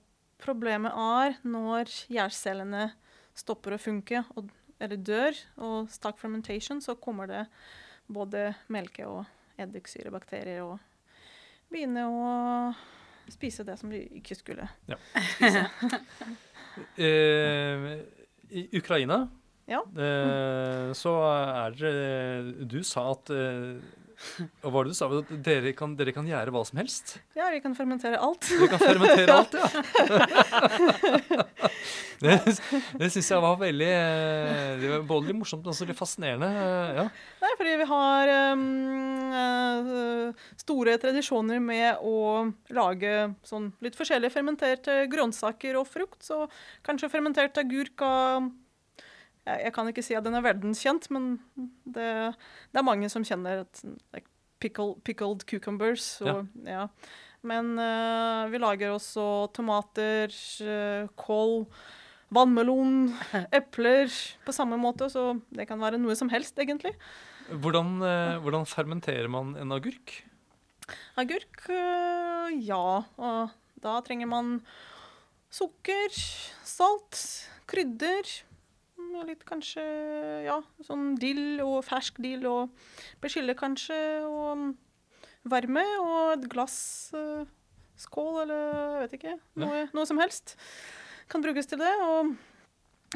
problemet 0.41 0.95
er 0.97 1.35
når 1.45 1.91
gjærcellene 2.09 2.89
stopper 3.37 3.75
å 3.75 3.81
funke, 3.81 4.23
og, 4.35 4.49
eller 4.81 4.97
dør, 4.97 5.41
og 5.61 5.91
stark 5.93 6.17
fermentation, 6.19 6.81
så 6.81 6.97
kommer 6.99 7.29
det 7.29 7.45
både 8.09 8.49
melke- 8.73 9.07
og 9.07 9.25
eddiksyrebakterier 9.61 10.65
og 10.65 10.81
begynne 11.71 12.03
å 12.07 12.73
spise 13.31 13.63
det 13.67 13.75
som 13.79 13.89
du 13.91 13.97
ikke 13.99 14.35
skulle. 14.39 14.67
Eh, 16.97 17.85
I 18.53 18.61
Ukraina 18.77 19.27
Ja. 19.65 19.79
eh, 19.97 20.91
så 20.93 21.13
er 21.25 21.73
det 21.73 22.67
Du 22.69 22.83
sa 22.85 23.07
at 23.15 23.31
eh, 23.33 23.79
Hva 24.63 24.69
var 24.73 24.81
det 24.87 24.91
du 24.93 24.97
sa? 24.97 25.05
At 25.19 25.29
dere 25.45 25.71
kan, 25.77 25.91
dere 25.99 26.11
kan 26.15 26.25
gjøre 26.27 26.51
hva 26.55 26.63
som 26.65 26.77
helst? 26.81 27.05
Ja, 27.37 27.45
vi 27.53 27.59
kan 27.61 27.75
fermentere 27.77 28.17
alt. 28.17 28.47
Dere 28.49 28.67
kan 28.71 28.81
fermentere 28.81 29.35
alt, 29.37 29.53
ja. 29.53 29.67
det 32.23 32.33
det 32.97 33.09
syns 33.13 33.27
jeg 33.29 33.41
var 33.43 33.59
veldig 33.61 33.89
eh, 33.93 34.71
Det 34.81 34.87
var 34.89 35.03
både 35.09 35.27
litt 35.29 35.37
morsomt 35.37 35.65
og 35.67 35.71
også 35.73 35.85
litt 35.89 35.99
fascinerende. 35.99 36.49
eh, 36.49 36.95
Ja. 36.97 37.05
Nei, 37.43 37.51
fordi 37.59 37.73
vi 37.83 37.87
har 37.91 38.23
um, 38.57 40.33
store 40.59 40.97
tradisjoner 41.01 41.59
med 41.63 41.97
å 42.01 42.15
lage 42.73 43.13
sånn 43.47 43.69
litt 43.85 43.97
forskjellige 43.99 44.33
fermenterte 44.33 44.93
grønnsaker 45.11 45.77
og 45.79 45.87
frukt. 45.89 46.21
Så 46.25 46.47
kanskje 46.85 47.09
fermentert 47.13 47.57
agurk 47.61 48.01
av 48.05 48.49
jeg, 49.47 49.67
jeg 49.67 49.73
kan 49.75 49.91
ikke 49.91 50.03
si 50.05 50.15
at 50.17 50.25
den 50.25 50.35
er 50.37 50.45
verdenskjent, 50.45 51.07
men 51.15 51.37
det, 51.87 52.09
det 52.71 52.81
er 52.81 52.85
mange 52.85 53.09
som 53.11 53.25
kjenner 53.27 53.63
et, 53.63 53.83
like, 54.15 54.29
pickle, 54.63 54.95
pickled 55.07 55.45
cucumbers. 55.49 56.17
Og, 56.25 56.47
ja. 56.67 56.87
Men 57.47 57.75
uh, 57.79 58.47
vi 58.51 58.59
lager 58.61 58.95
også 58.95 59.47
tomater, 59.55 60.33
uh, 60.65 61.07
kål, 61.19 61.61
vannmelon, 62.33 63.13
epler 63.59 64.11
på 64.45 64.55
samme 64.55 64.79
måte. 64.81 65.09
Så 65.13 65.37
det 65.53 65.67
kan 65.69 65.81
være 65.81 66.01
noe 66.01 66.17
som 66.17 66.31
helst, 66.33 66.57
egentlig. 66.59 66.95
Hvordan, 67.47 67.99
uh, 68.03 68.39
hvordan 68.43 68.67
fermenterer 68.67 69.31
man 69.31 69.55
en 69.59 69.75
agurk? 69.75 70.19
Agurk, 71.19 71.65
ja. 72.63 72.83
Og 73.19 73.55
da 73.83 73.97
trenger 74.05 74.29
man 74.31 74.59
sukker, 75.53 76.13
salt, 76.67 77.19
krydder. 77.67 78.29
Mm, 79.17 79.27
Litt 79.27 79.45
kanskje 79.47 79.83
ja, 80.45 80.57
sånn 80.85 81.15
dill 81.19 81.61
og 81.63 81.79
fersk 81.87 82.21
dill 82.23 82.45
og 82.49 82.73
persille 83.23 83.55
kanskje. 83.57 83.97
Og 84.27 84.73
varme 85.47 85.83
og 86.03 86.37
et 86.37 86.47
glass 86.51 86.77
uh, 87.15 87.45
skål 87.99 88.41
eller 88.45 88.63
jeg 88.69 89.03
vet 89.03 89.19
ikke. 89.19 89.35
Noe, 89.63 89.83
noe 89.95 90.07
som 90.09 90.19
helst 90.21 90.57
kan 91.31 91.43
brukes 91.43 91.69
til 91.69 91.81
det. 91.81 91.93
Og 92.03 92.33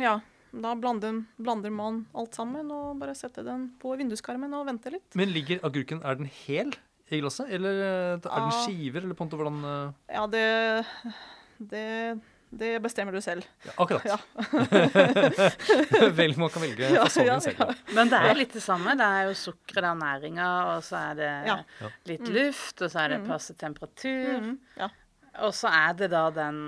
ja, 0.01 0.19
da 0.51 0.75
blander, 0.75 1.23
blander 1.39 1.73
man 1.73 2.05
alt 2.17 2.37
sammen 2.37 2.71
og 2.75 2.99
bare 3.01 3.15
setter 3.17 3.45
den 3.47 3.69
på 3.81 3.95
vinduskarmen 3.99 4.53
og 4.57 4.67
venter 4.69 4.97
litt. 4.97 5.07
Men 5.19 5.31
ligger 5.31 5.63
agurken 5.67 6.01
Er 6.03 6.19
den 6.19 6.31
hel 6.45 6.73
i 7.11 7.19
glasset, 7.19 7.49
eller 7.51 7.81
eh, 7.83 8.13
er 8.23 8.43
den 8.45 8.53
skiver? 8.63 9.03
Eller 9.03 9.17
på 9.17 9.25
en 9.25 9.29
måte 9.29 9.39
hvordan 9.39 9.63
eh, 9.67 10.15
Ja, 10.15 10.25
det, 10.31 10.45
det, 11.59 11.85
det 12.51 12.81
bestemmer 12.83 13.15
du 13.15 13.21
selv. 13.23 13.45
ja, 13.63 13.71
Akkurat. 13.79 14.05
Ja. 14.05 14.17
Vel, 16.17 16.33
man 16.37 16.49
kan 16.51 16.61
velge 16.65 16.89
Ja, 16.95 17.05
fasongen 17.05 17.29
ja, 17.31 17.39
selv. 17.39 17.59
ja. 17.63 17.75
Men 17.95 18.11
det 18.11 18.19
er 18.27 18.35
litt 18.35 18.55
det 18.57 18.63
samme. 18.63 18.95
Det 18.99 19.07
er 19.07 19.29
jo 19.29 19.37
sukkeret, 19.39 19.77
det 19.85 19.91
er 19.91 19.99
næringa, 20.01 20.47
og 20.73 20.83
så 20.83 20.99
er 20.99 21.19
det 21.21 21.31
litt 22.11 22.27
luft, 22.35 22.81
og 22.83 22.91
så 22.91 23.05
er 23.05 23.15
det 23.15 23.21
passe 23.29 23.55
temperatur. 23.55 24.33
Mm. 24.43 24.57
ja. 24.81 24.89
Og 25.47 25.55
så 25.55 25.71
er 25.71 25.93
det 25.95 26.11
da 26.11 26.25
den 26.35 26.63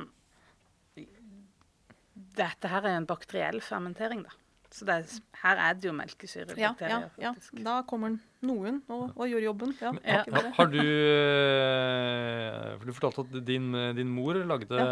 Dette 2.33 2.69
her 2.71 2.85
er 2.87 2.95
en 2.97 3.05
bakteriell 3.05 3.59
fermentering, 3.61 4.23
da. 4.25 4.31
Så 4.73 4.87
det 4.87 4.93
er, 4.95 5.17
her 5.43 5.59
er 5.67 5.75
det 5.77 5.85
jo 5.85 5.91
Ja, 5.91 5.93
ja, 5.93 5.99
melkesyrebakterier, 5.99 7.09
ja. 7.21 7.33
Da 7.65 7.81
kommer 7.85 8.15
noen 8.47 8.81
og, 8.91 9.11
og 9.15 9.29
gjør 9.29 9.47
jobben. 9.49 9.75
Ja, 9.81 9.93
Ja. 10.03 10.21
ikke 10.23 10.51
har 10.57 10.71
du 10.71 10.81
eh, 10.81 12.73
For 12.79 12.85
du 12.87 12.93
fortalte 12.95 13.25
at 13.25 13.45
din, 13.47 13.71
din 13.97 14.11
mor 14.11 14.37
lagde 14.37 14.79
ja. 14.79 14.89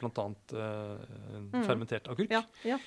blant 0.00 0.20
annet 0.24 0.54
eh, 0.58 1.64
fermentert 1.64 2.10
agurk. 2.12 2.30
Ja, 2.32 2.44
ja. 2.66 2.78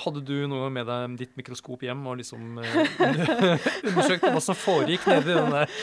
Hadde 0.00 0.20
du 0.22 0.36
noe 0.46 0.68
med 0.70 0.86
deg 0.86 1.16
ditt 1.18 1.32
mikroskop 1.38 1.82
hjem 1.82 2.04
og 2.06 2.20
liksom 2.20 2.58
uh, 2.62 2.64
undersøkte 3.90 4.30
hva 4.30 4.42
som 4.42 4.56
foregikk 4.58 5.06
nedi 5.10 5.34
den 5.34 5.50
der? 5.54 5.74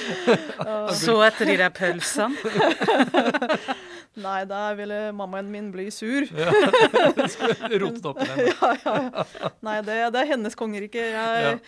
Så 1.02 1.18
etter 1.28 1.52
de 1.52 1.58
der 1.60 1.74
pølsene. 1.76 2.36
Nei, 4.18 4.46
da 4.50 4.74
ville 4.74 5.12
mammaen 5.14 5.46
min 5.54 5.68
bli 5.72 5.92
sur. 5.94 6.26
Rotet 7.82 8.06
opp 8.10 8.22
i 8.24 8.26
den? 8.26 8.40
Ja, 8.48 8.70
ja, 8.86 8.94
ja. 9.06 9.26
Nei, 9.68 9.76
det, 9.86 9.98
det 10.16 10.24
er 10.24 10.30
hennes 10.32 10.56
kongerike. 10.58 11.04
Jeg, 11.14 11.60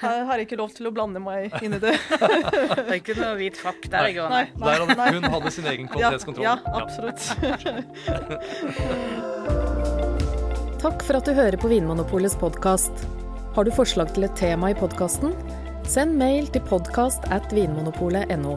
jeg 0.00 0.22
har 0.30 0.42
ikke 0.44 0.56
lov 0.56 0.72
til 0.76 0.88
å 0.88 0.92
blande 0.96 1.20
meg 1.20 1.52
inn 1.60 1.76
i 1.76 1.80
det. 1.82 1.92
Det 2.08 2.86
er 2.86 2.96
ikke 3.02 3.16
noe 3.18 3.34
hvit 3.36 3.58
fakk 3.60 3.88
der 3.92 4.08
i 4.08 4.14
går, 4.16 4.28
nei. 4.32 4.44
Nei. 4.56 4.72
Der 4.72 4.86
hadde, 4.86 5.08
hun 5.18 5.28
hadde 5.34 5.50
sin 5.52 5.66
egen 5.68 5.84
Ja, 5.84 5.92
kvalitetskontroll. 5.92 6.46
ja, 6.46 6.54
absolutt. 6.78 7.20
Takk 10.80 11.02
for 11.04 11.18
at 11.18 11.28
du 11.28 11.34
hører 11.36 11.58
på 11.60 11.68
Vinmonopolets 11.72 12.38
podkast. 12.40 13.04
Har 13.56 13.66
du 13.68 13.72
forslag 13.74 14.14
til 14.16 14.24
et 14.28 14.36
tema 14.38 14.72
i 14.72 14.78
podkasten? 14.78 15.34
Send 15.88 16.16
mail 16.20 16.48
til 16.54 16.64
podkast 16.68 17.28
at 17.34 17.52
vinmonopolet.no. 17.56 18.56